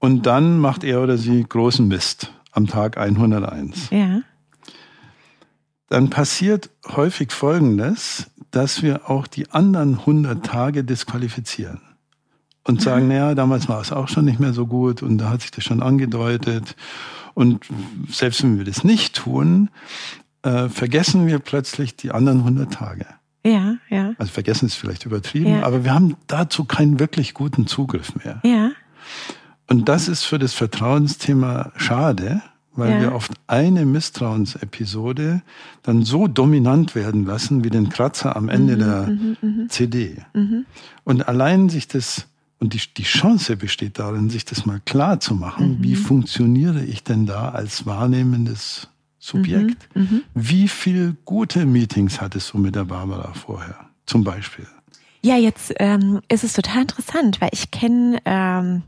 Und 0.00 0.26
dann 0.26 0.58
macht 0.58 0.84
er 0.84 1.02
oder 1.02 1.16
sie 1.16 1.42
großen 1.42 1.88
Mist 1.88 2.30
am 2.54 2.66
Tag 2.66 2.96
101. 2.96 3.90
Ja. 3.90 4.20
Dann 5.88 6.08
passiert 6.08 6.70
häufig 6.86 7.32
Folgendes, 7.32 8.30
dass 8.50 8.82
wir 8.82 9.10
auch 9.10 9.26
die 9.26 9.50
anderen 9.50 9.98
100 9.98 10.44
Tage 10.46 10.84
disqualifizieren 10.84 11.80
und 12.64 12.80
sagen, 12.80 13.08
naja, 13.08 13.34
damals 13.34 13.68
war 13.68 13.80
es 13.80 13.92
auch 13.92 14.08
schon 14.08 14.24
nicht 14.24 14.40
mehr 14.40 14.52
so 14.52 14.66
gut 14.66 15.02
und 15.02 15.18
da 15.18 15.28
hat 15.30 15.42
sich 15.42 15.50
das 15.50 15.64
schon 15.64 15.82
angedeutet. 15.82 16.76
Und 17.34 17.66
selbst 18.08 18.42
wenn 18.42 18.56
wir 18.56 18.64
das 18.64 18.84
nicht 18.84 19.16
tun, 19.16 19.70
äh, 20.42 20.68
vergessen 20.68 21.26
wir 21.26 21.40
plötzlich 21.40 21.96
die 21.96 22.12
anderen 22.12 22.38
100 22.38 22.72
Tage. 22.72 23.06
Ja, 23.44 23.74
ja. 23.90 24.14
Also 24.18 24.32
vergessen 24.32 24.66
ist 24.66 24.76
vielleicht 24.76 25.04
übertrieben, 25.04 25.50
ja. 25.50 25.62
aber 25.64 25.84
wir 25.84 25.92
haben 25.92 26.16
dazu 26.26 26.64
keinen 26.64 26.98
wirklich 26.98 27.34
guten 27.34 27.66
Zugriff 27.66 28.14
mehr. 28.16 28.40
Ja. 28.42 28.70
Und 29.68 29.88
das 29.88 30.08
ist 30.08 30.24
für 30.24 30.38
das 30.38 30.52
Vertrauensthema 30.52 31.72
schade, 31.76 32.42
weil 32.76 32.92
ja. 32.92 33.00
wir 33.00 33.14
oft 33.14 33.32
eine 33.46 33.86
Misstrauensepisode 33.86 35.42
dann 35.82 36.02
so 36.02 36.26
dominant 36.28 36.94
werden 36.94 37.24
lassen 37.24 37.64
wie 37.64 37.70
den 37.70 37.88
Kratzer 37.88 38.36
am 38.36 38.48
Ende 38.48 38.74
mhm, 38.74 38.78
der 38.78 39.06
mhm, 39.06 39.36
mhm. 39.40 39.68
CD. 39.68 40.16
Mhm. 40.34 40.66
Und 41.04 41.28
allein 41.28 41.68
sich 41.68 41.88
das, 41.88 42.26
und 42.58 42.74
die, 42.74 42.80
die 42.96 43.04
Chance 43.04 43.56
besteht 43.56 43.98
darin, 43.98 44.28
sich 44.28 44.44
das 44.44 44.66
mal 44.66 44.80
klar 44.84 45.20
zu 45.20 45.34
machen, 45.34 45.78
wie 45.80 45.94
mhm. 45.94 46.00
funktioniere 46.00 46.84
ich 46.84 47.04
denn 47.04 47.26
da 47.26 47.50
als 47.50 47.86
wahrnehmendes 47.86 48.88
Subjekt? 49.18 49.88
Mhm, 49.94 50.02
mhm. 50.02 50.22
Wie 50.34 50.68
viel 50.68 51.16
gute 51.24 51.64
Meetings 51.64 52.20
hattest 52.20 52.52
du 52.52 52.58
mit 52.58 52.74
der 52.74 52.84
Barbara 52.84 53.32
vorher, 53.32 53.86
zum 54.04 54.24
Beispiel? 54.24 54.66
Ja, 55.22 55.36
jetzt 55.36 55.72
ähm, 55.78 56.20
ist 56.28 56.44
es 56.44 56.52
total 56.52 56.82
interessant, 56.82 57.40
weil 57.40 57.48
ich 57.52 57.70
kenne 57.70 58.18
ähm, 58.26 58.82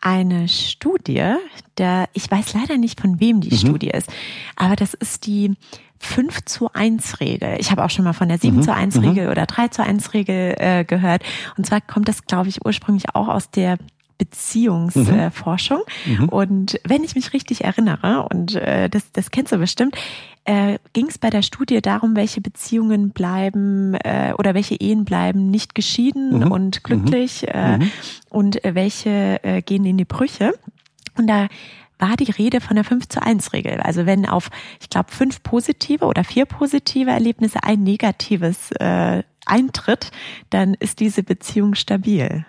eine 0.00 0.48
Studie, 0.48 1.34
der, 1.78 2.08
ich 2.12 2.30
weiß 2.30 2.54
leider 2.54 2.78
nicht, 2.78 3.00
von 3.00 3.20
wem 3.20 3.40
die 3.40 3.50
mhm. 3.50 3.58
Studie 3.58 3.90
ist, 3.90 4.10
aber 4.56 4.76
das 4.76 4.94
ist 4.94 5.26
die 5.26 5.54
5 5.98 6.44
zu 6.46 6.72
1 6.72 7.20
Regel. 7.20 7.56
Ich 7.58 7.70
habe 7.70 7.84
auch 7.84 7.90
schon 7.90 8.04
mal 8.04 8.14
von 8.14 8.28
der 8.28 8.38
7 8.38 8.56
mhm. 8.56 8.62
zu 8.62 8.74
1 8.74 8.96
mhm. 8.96 9.08
Regel 9.08 9.28
oder 9.28 9.46
3 9.46 9.68
zu 9.68 9.82
1 9.82 10.14
Regel 10.14 10.54
äh, 10.58 10.84
gehört. 10.84 11.22
Und 11.56 11.66
zwar 11.66 11.80
kommt 11.80 12.08
das, 12.08 12.24
glaube 12.24 12.48
ich, 12.48 12.64
ursprünglich 12.64 13.14
auch 13.14 13.28
aus 13.28 13.50
der 13.50 13.76
Beziehungsforschung. 14.20 15.80
Mhm. 16.04 16.28
Und 16.28 16.80
wenn 16.84 17.04
ich 17.04 17.14
mich 17.14 17.32
richtig 17.32 17.64
erinnere, 17.64 18.28
und 18.30 18.54
äh, 18.54 18.88
das, 18.88 19.12
das 19.12 19.30
kennst 19.30 19.52
du 19.52 19.58
bestimmt, 19.58 19.96
äh, 20.44 20.78
ging 20.92 21.08
es 21.08 21.18
bei 21.18 21.30
der 21.30 21.42
Studie 21.42 21.80
darum, 21.80 22.16
welche 22.16 22.40
Beziehungen 22.40 23.10
bleiben 23.10 23.94
äh, 23.94 24.32
oder 24.38 24.54
welche 24.54 24.74
Ehen 24.76 25.04
bleiben 25.04 25.50
nicht 25.50 25.74
geschieden 25.74 26.40
mhm. 26.40 26.52
und 26.52 26.84
glücklich 26.84 27.42
mhm. 27.42 27.48
Äh, 27.52 27.78
mhm. 27.78 27.90
und 28.30 28.64
äh, 28.64 28.74
welche 28.74 29.42
äh, 29.44 29.62
gehen 29.62 29.84
in 29.84 29.98
die 29.98 30.04
Brüche. 30.04 30.54
Und 31.16 31.26
da 31.26 31.48
war 31.98 32.16
die 32.16 32.30
Rede 32.30 32.60
von 32.60 32.76
der 32.76 32.84
5 32.84 33.08
zu 33.08 33.22
1 33.22 33.52
Regel. 33.52 33.80
Also 33.80 34.06
wenn 34.06 34.26
auf, 34.26 34.50
ich 34.80 34.88
glaube, 34.88 35.10
fünf 35.12 35.42
positive 35.42 36.06
oder 36.06 36.24
vier 36.24 36.46
positive 36.46 37.10
Erlebnisse 37.10 37.62
ein 37.62 37.82
negatives 37.82 38.70
äh, 38.72 39.22
eintritt, 39.46 40.10
dann 40.48 40.74
ist 40.74 41.00
diese 41.00 41.22
Beziehung 41.22 41.74
stabil. 41.74 42.46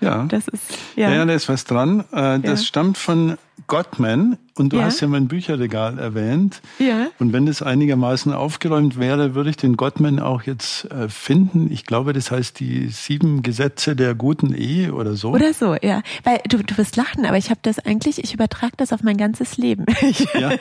Ja. 0.00 0.24
Das 0.24 0.48
ist, 0.48 0.78
ja. 0.96 1.10
Ja, 1.10 1.24
da 1.24 1.32
ist 1.32 1.48
was 1.48 1.64
dran. 1.64 2.00
Äh, 2.12 2.40
das 2.40 2.60
ja. 2.60 2.66
stammt 2.66 2.98
von 2.98 3.36
Gottman 3.66 4.38
und 4.56 4.72
du 4.72 4.76
ja. 4.76 4.84
hast 4.84 5.00
ja 5.00 5.08
mein 5.08 5.28
Bücherregal 5.28 5.98
erwähnt. 5.98 6.60
Ja. 6.78 7.06
Und 7.18 7.32
wenn 7.32 7.46
das 7.46 7.62
einigermaßen 7.62 8.32
aufgeräumt 8.32 8.98
wäre, 8.98 9.34
würde 9.34 9.50
ich 9.50 9.56
den 9.56 9.76
Gottman 9.76 10.20
auch 10.20 10.42
jetzt 10.42 10.90
äh, 10.90 11.08
finden. 11.08 11.70
Ich 11.72 11.86
glaube, 11.86 12.12
das 12.12 12.30
heißt 12.30 12.60
die 12.60 12.88
sieben 12.88 13.42
Gesetze 13.42 13.96
der 13.96 14.14
guten 14.14 14.54
Ehe 14.54 14.92
oder 14.94 15.14
so. 15.14 15.30
Oder 15.30 15.54
so, 15.54 15.76
ja. 15.80 16.02
Weil 16.24 16.40
du, 16.48 16.58
du 16.58 16.76
wirst 16.76 16.96
lachen, 16.96 17.24
aber 17.24 17.38
ich 17.38 17.50
habe 17.50 17.60
das 17.62 17.78
eigentlich, 17.78 18.22
ich 18.22 18.34
übertrage 18.34 18.72
das 18.76 18.92
auf 18.92 19.02
mein 19.02 19.16
ganzes 19.16 19.56
Leben. 19.56 19.86
ja, 20.34 20.52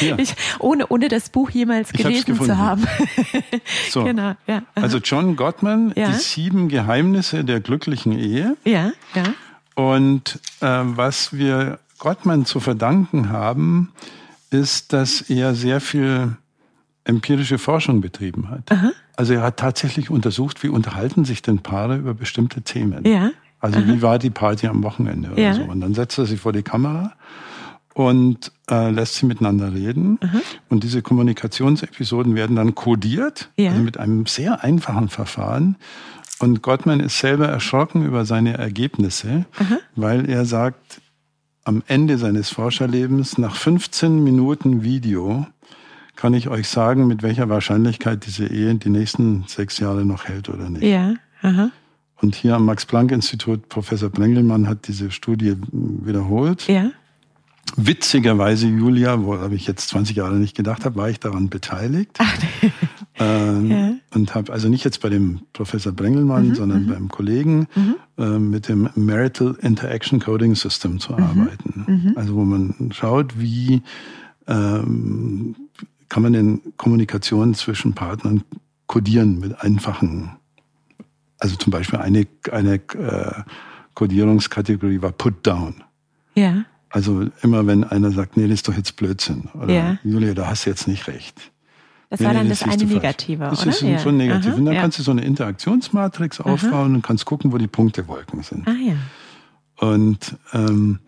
ja. 0.00 0.18
Ich, 0.18 0.34
ohne, 0.60 0.86
ohne 0.88 1.08
das 1.08 1.30
Buch 1.30 1.50
jemals 1.50 1.92
gelesen 1.92 2.40
zu 2.40 2.56
haben. 2.56 2.86
so. 3.90 4.04
Genau, 4.04 4.34
ja. 4.46 4.62
Also 4.74 4.98
John 4.98 5.36
Gottman, 5.36 5.92
ja. 5.96 6.08
die 6.08 6.14
sieben 6.14 6.68
Geheimnisse 6.68 7.44
der 7.44 7.60
glücklichen 7.60 8.18
Ehe. 8.18 8.56
Ja, 8.64 8.92
ja. 9.14 9.24
Und 9.74 10.40
äh, 10.60 10.66
was 10.66 11.32
wir 11.32 11.78
Gottman 11.98 12.44
zu 12.44 12.60
verdanken 12.60 13.30
haben, 13.30 13.92
ist, 14.50 14.92
dass 14.92 15.22
er 15.22 15.54
sehr 15.54 15.80
viel 15.80 16.36
empirische 17.04 17.58
Forschung 17.58 18.00
betrieben 18.00 18.50
hat. 18.50 18.70
Aha. 18.70 18.92
Also 19.16 19.34
er 19.34 19.42
hat 19.42 19.56
tatsächlich 19.56 20.10
untersucht, 20.10 20.62
wie 20.62 20.68
unterhalten 20.68 21.24
sich 21.24 21.42
denn 21.42 21.60
Paare 21.60 21.96
über 21.96 22.14
bestimmte 22.14 22.62
Themen. 22.62 23.04
Ja. 23.06 23.30
Also 23.60 23.80
Aha. 23.80 23.86
wie 23.88 24.02
war 24.02 24.18
die 24.18 24.30
Party 24.30 24.66
am 24.68 24.82
Wochenende 24.84 25.30
oder 25.32 25.40
ja. 25.40 25.54
so. 25.54 25.62
Und 25.62 25.80
dann 25.80 25.94
setzt 25.94 26.18
er 26.18 26.26
sich 26.26 26.40
vor 26.40 26.52
die 26.52 26.62
Kamera 26.62 27.14
und 27.94 28.52
äh, 28.70 28.90
lässt 28.90 29.16
sie 29.16 29.26
miteinander 29.26 29.74
reden. 29.74 30.18
Aha. 30.22 30.38
Und 30.68 30.84
diese 30.84 31.02
Kommunikationsepisoden 31.02 32.36
werden 32.36 32.54
dann 32.56 32.74
kodiert, 32.74 33.50
ja. 33.56 33.70
also 33.70 33.82
mit 33.82 33.98
einem 33.98 34.26
sehr 34.26 34.62
einfachen 34.62 35.08
Verfahren. 35.08 35.76
Und 36.38 36.62
Gottman 36.62 37.00
ist 37.00 37.18
selber 37.18 37.48
erschrocken 37.48 38.04
über 38.06 38.24
seine 38.24 38.56
Ergebnisse, 38.56 39.46
weil 39.96 40.30
er 40.30 40.44
sagt, 40.44 41.00
am 41.68 41.82
Ende 41.86 42.16
seines 42.16 42.48
Forscherlebens, 42.48 43.36
nach 43.36 43.54
15 43.54 44.24
Minuten 44.24 44.82
Video, 44.82 45.46
kann 46.16 46.32
ich 46.32 46.48
euch 46.48 46.66
sagen, 46.66 47.06
mit 47.06 47.22
welcher 47.22 47.50
Wahrscheinlichkeit 47.50 48.24
diese 48.24 48.46
Ehe 48.46 48.74
die 48.76 48.88
nächsten 48.88 49.44
sechs 49.46 49.78
Jahre 49.78 50.06
noch 50.06 50.24
hält 50.24 50.48
oder 50.48 50.70
nicht. 50.70 50.82
Ja, 50.82 51.14
aha. 51.42 51.70
Und 52.16 52.34
hier 52.34 52.56
am 52.56 52.64
Max-Planck-Institut, 52.64 53.68
Professor 53.68 54.08
Brengelmann 54.08 54.66
hat 54.66 54.88
diese 54.88 55.10
Studie 55.10 55.56
wiederholt. 55.70 56.66
Ja. 56.68 56.90
Witzigerweise, 57.76 58.66
Julia, 58.66 59.22
wo 59.22 59.36
ich 59.52 59.66
jetzt 59.66 59.90
20 59.90 60.16
Jahre 60.16 60.36
nicht 60.36 60.56
gedacht 60.56 60.86
habe, 60.86 60.96
war 60.96 61.10
ich 61.10 61.20
daran 61.20 61.50
beteiligt. 61.50 62.12
Ach, 62.16 62.34
nee. 62.62 62.72
ähm, 63.18 63.70
ja. 63.70 63.92
Und 64.14 64.34
habe 64.34 64.54
also 64.54 64.70
nicht 64.70 64.84
jetzt 64.84 65.02
bei 65.02 65.10
dem 65.10 65.42
Professor 65.52 65.92
Brengelmann, 65.92 66.48
mhm, 66.48 66.54
sondern 66.54 66.84
mhm. 66.84 66.88
beim 66.88 67.08
Kollegen 67.08 67.68
mhm. 67.74 67.96
Äh, 68.18 68.38
mit 68.38 68.68
dem 68.68 68.90
Marital 68.94 69.56
Interaction 69.60 70.20
Coding 70.20 70.54
System 70.54 70.98
zu 70.98 71.12
mhm, 71.12 71.22
arbeiten. 71.22 71.84
Mhm. 71.86 72.12
Also 72.16 72.34
wo 72.34 72.44
man 72.44 72.90
schaut, 72.92 73.38
wie 73.38 73.82
ähm, 74.46 75.54
kann 76.08 76.22
man 76.22 76.32
denn 76.32 76.60
Kommunikation 76.76 77.54
zwischen 77.54 77.94
Partnern 77.94 78.42
kodieren 78.86 79.38
mit 79.38 79.60
einfachen, 79.62 80.30
also 81.38 81.56
zum 81.56 81.70
Beispiel 81.70 82.00
eine, 82.00 82.26
eine 82.50 82.74
äh, 82.74 83.42
Kodierungskategorie 83.94 85.02
war 85.02 85.12
Put 85.12 85.46
Down. 85.46 85.84
Ja. 86.34 86.64
Also 86.90 87.28
immer 87.42 87.66
wenn 87.66 87.84
einer 87.84 88.10
sagt, 88.10 88.36
nee, 88.36 88.44
das 88.44 88.54
ist 88.54 88.68
doch 88.68 88.76
jetzt 88.76 88.96
Blödsinn. 88.96 89.48
Oder 89.54 89.72
ja. 89.72 89.98
Julia, 90.02 90.34
da 90.34 90.48
hast 90.48 90.64
du 90.64 90.70
jetzt 90.70 90.88
nicht 90.88 91.06
recht. 91.06 91.52
Das 92.10 92.20
nee, 92.20 92.26
war 92.26 92.34
dann 92.34 92.48
das, 92.48 92.60
das 92.60 92.68
eine 92.68 92.84
Negative, 92.84 93.44
das 93.44 93.60
oder? 93.60 93.66
Das 93.66 93.82
ist 93.82 93.88
ja. 93.88 93.98
schon 93.98 94.16
negativ. 94.16 94.52
Aha, 94.52 94.56
und 94.56 94.64
dann 94.64 94.74
ja. 94.74 94.80
kannst 94.80 94.98
du 94.98 95.02
so 95.02 95.10
eine 95.10 95.22
Interaktionsmatrix 95.22 96.40
Aha. 96.40 96.50
aufbauen 96.50 96.94
und 96.94 97.02
kannst 97.02 97.26
gucken, 97.26 97.52
wo 97.52 97.58
die 97.58 97.66
Punktewolken 97.66 98.42
sind. 98.42 98.66
Ah, 98.66 98.72
ja. 98.72 98.96
Und 99.76 100.36
ähm, 100.52 101.00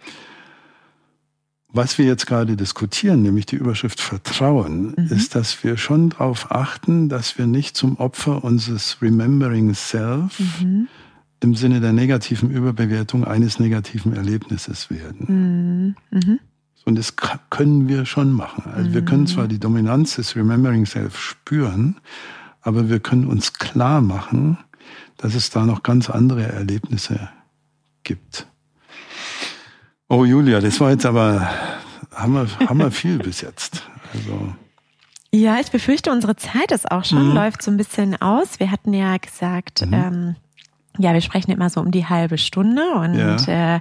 was 1.72 1.98
wir 1.98 2.04
jetzt 2.04 2.26
gerade 2.26 2.56
diskutieren, 2.56 3.22
nämlich 3.22 3.46
die 3.46 3.56
Überschrift 3.56 4.00
Vertrauen, 4.00 4.94
mhm. 4.96 5.06
ist, 5.10 5.34
dass 5.34 5.64
wir 5.64 5.76
schon 5.76 6.10
darauf 6.10 6.50
achten, 6.50 7.08
dass 7.08 7.38
wir 7.38 7.46
nicht 7.46 7.76
zum 7.76 7.96
Opfer 7.96 8.44
unseres 8.44 9.00
Remembering 9.00 9.74
Self 9.74 10.38
mhm 10.60 10.88
im 11.42 11.54
Sinne 11.54 11.80
der 11.80 11.92
negativen 11.92 12.50
Überbewertung 12.50 13.24
eines 13.24 13.58
negativen 13.58 14.14
Erlebnisses 14.14 14.90
werden. 14.90 15.96
Mhm. 16.10 16.40
Mhm. 16.84 16.90
Und 16.90 16.98
das 16.98 17.14
können 17.50 17.88
wir 17.88 18.06
schon 18.06 18.32
machen. 18.32 18.64
Also 18.74 18.92
wir 18.94 19.04
können 19.04 19.26
zwar 19.26 19.48
die 19.48 19.58
Dominanz 19.58 20.16
des 20.16 20.34
Remembering 20.34 20.86
Self 20.86 21.20
spüren, 21.20 21.96
aber 22.62 22.88
wir 22.88 23.00
können 23.00 23.26
uns 23.26 23.52
klar 23.54 24.00
machen, 24.00 24.58
dass 25.16 25.34
es 25.34 25.50
da 25.50 25.66
noch 25.66 25.82
ganz 25.82 26.10
andere 26.10 26.44
Erlebnisse 26.44 27.28
gibt. 28.02 28.46
Oh 30.08 30.24
Julia, 30.24 30.60
das 30.60 30.80
war 30.80 30.90
jetzt 30.90 31.06
aber 31.06 31.48
haben 32.12 32.32
wir, 32.34 32.68
haben 32.68 32.78
wir 32.78 32.90
viel 32.90 33.18
bis 33.18 33.40
jetzt. 33.42 33.82
Also 34.12 34.54
ja, 35.32 35.60
ich 35.60 35.70
befürchte, 35.70 36.10
unsere 36.10 36.34
Zeit 36.34 36.72
ist 36.72 36.90
auch 36.90 37.04
schon, 37.04 37.28
mhm. 37.28 37.34
läuft 37.34 37.62
so 37.62 37.70
ein 37.70 37.76
bisschen 37.76 38.20
aus. 38.20 38.58
Wir 38.58 38.72
hatten 38.72 38.92
ja 38.92 39.16
gesagt, 39.16 39.86
mhm. 39.86 39.92
ähm, 39.92 40.36
ja, 40.98 41.14
wir 41.14 41.20
sprechen 41.20 41.52
immer 41.52 41.70
so 41.70 41.80
um 41.80 41.92
die 41.92 42.06
halbe 42.06 42.36
Stunde 42.36 42.82
und 42.94 43.14
ja. 43.14 43.76
Äh, 43.76 43.80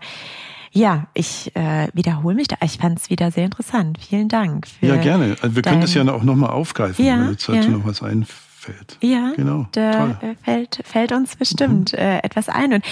ja, 0.71 1.08
ich 1.13 1.55
äh, 1.55 1.88
wiederhole 1.93 2.36
mich 2.36 2.47
da. 2.47 2.58
Ich 2.63 2.77
fand 2.77 2.99
es 2.99 3.10
wieder 3.10 3.32
sehr 3.32 3.45
interessant. 3.45 3.97
Vielen 3.99 4.27
Dank. 4.27 4.67
Für 4.67 4.86
ja, 4.86 4.95
gerne. 4.97 5.36
Also 5.41 5.55
wir 5.55 5.63
können 5.63 5.82
das 5.82 5.93
ja 5.93 6.08
auch 6.12 6.23
nochmal 6.23 6.51
aufgreifen, 6.51 7.05
ja, 7.05 7.19
wenn 7.19 7.32
jetzt 7.32 7.47
dazu 7.49 7.69
ja. 7.69 7.77
noch 7.77 7.86
was 7.86 8.03
einfällt. 8.03 8.97
Ja, 9.01 9.34
genau. 9.36 9.67
Da 9.71 9.91
Toll. 9.91 10.36
fällt, 10.43 10.79
fällt 10.84 11.12
uns 11.12 11.36
bestimmt 11.36 11.93
mhm. 11.93 11.99
äh, 11.99 12.19
etwas 12.19 12.49
ein. 12.49 12.73
Und 12.73 12.86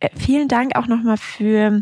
äh, 0.00 0.08
vielen 0.16 0.48
Dank 0.48 0.76
auch 0.76 0.86
nochmal 0.86 1.16
für 1.16 1.80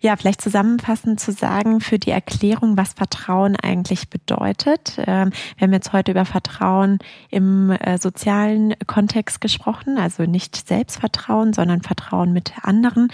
ja, 0.00 0.16
vielleicht 0.16 0.40
zusammenfassend 0.40 1.18
zu 1.18 1.32
sagen 1.32 1.80
für 1.80 1.98
die 1.98 2.10
Erklärung, 2.10 2.76
was 2.76 2.92
Vertrauen 2.92 3.56
eigentlich 3.56 4.10
bedeutet. 4.10 4.96
Ähm, 4.98 5.30
wir 5.56 5.66
haben 5.66 5.72
jetzt 5.72 5.92
heute 5.92 6.12
über 6.12 6.24
Vertrauen 6.24 6.98
im 7.30 7.70
äh, 7.70 7.98
sozialen 7.98 8.74
Kontext 8.86 9.40
gesprochen, 9.40 9.98
also 9.98 10.24
nicht 10.24 10.68
Selbstvertrauen, 10.68 11.52
sondern 11.52 11.82
Vertrauen 11.82 12.32
mit 12.32 12.52
anderen 12.62 13.08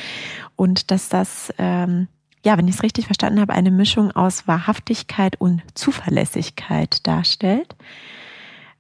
und 0.57 0.91
dass 0.91 1.09
das 1.09 1.53
ähm, 1.59 2.09
ja, 2.45 2.59
wenn 2.59 2.69
ich 2.69 2.75
es 2.75 2.83
richtig 2.83 3.07
verstanden 3.07 3.41
habe, 3.41 3.55
eine 3.55 3.71
Mischung 3.71 4.11
aus 4.11 4.47
Wahrhaftigkeit 4.47 5.41
und 5.41 5.63
Zuverlässigkeit 5.75 7.07
darstellt. 7.07 7.75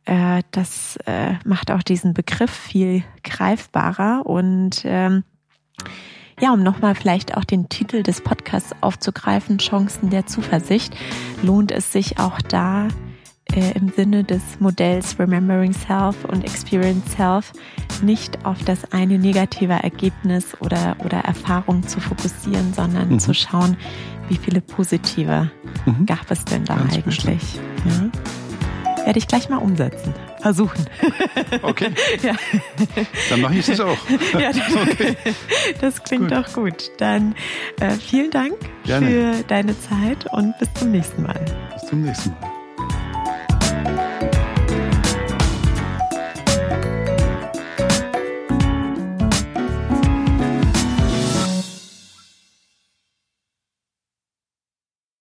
Äh, 0.04 0.42
das 0.50 0.98
äh, 1.06 1.34
macht 1.44 1.70
auch 1.70 1.82
diesen 1.82 2.12
Begriff 2.12 2.50
viel 2.50 3.04
greifbarer 3.22 4.26
und 4.26 4.82
ähm, 4.84 5.24
ja, 6.40 6.52
um 6.52 6.62
nochmal 6.62 6.94
vielleicht 6.94 7.36
auch 7.36 7.44
den 7.44 7.68
Titel 7.68 8.02
des 8.02 8.20
Podcasts 8.20 8.72
aufzugreifen, 8.80 9.58
Chancen 9.58 10.10
der 10.10 10.26
Zuversicht, 10.26 10.94
lohnt 11.42 11.70
es 11.70 11.92
sich 11.92 12.18
auch 12.18 12.40
da 12.40 12.88
äh, 13.54 13.72
im 13.76 13.90
Sinne 13.90 14.24
des 14.24 14.42
Modells 14.58 15.18
Remembering 15.18 15.72
Self 15.72 16.24
und 16.24 16.44
Experience 16.44 17.12
Self 17.12 17.52
nicht 18.02 18.44
auf 18.44 18.62
das 18.64 18.92
eine 18.92 19.18
negative 19.18 19.74
Ergebnis 19.74 20.56
oder, 20.60 20.96
oder 21.04 21.18
Erfahrung 21.18 21.86
zu 21.86 22.00
fokussieren, 22.00 22.74
sondern 22.74 23.10
mhm. 23.10 23.18
zu 23.18 23.34
schauen, 23.34 23.76
wie 24.28 24.36
viele 24.36 24.60
positive 24.60 25.50
mhm. 25.84 26.06
gab 26.06 26.30
es 26.30 26.44
denn 26.44 26.64
da 26.64 26.76
Ganz 26.76 26.94
eigentlich. 26.94 27.60
Ja? 27.84 29.04
Werde 29.04 29.18
ich 29.18 29.28
gleich 29.28 29.48
mal 29.48 29.58
umsetzen 29.58 30.14
versuchen. 30.44 30.84
Okay. 31.62 31.90
ja. 32.22 32.34
Dann 33.30 33.40
mache 33.40 33.54
ich 33.54 33.66
es 33.66 33.80
auch. 33.80 33.96
ja, 34.38 34.52
das, 34.52 34.76
okay. 34.76 35.16
das 35.80 36.02
klingt 36.02 36.28
gut. 36.28 36.32
doch 36.32 36.52
gut. 36.52 36.90
Dann 36.98 37.34
äh, 37.80 37.92
vielen 37.92 38.30
Dank 38.30 38.54
Gerne. 38.84 39.06
für 39.06 39.44
deine 39.44 39.74
Zeit 39.80 40.26
und 40.32 40.56
bis 40.58 40.68
zum 40.74 40.90
nächsten 40.90 41.22
Mal. 41.22 41.40
Bis 41.72 41.88
zum 41.88 42.02
nächsten 42.02 42.30
Mal. 42.40 42.53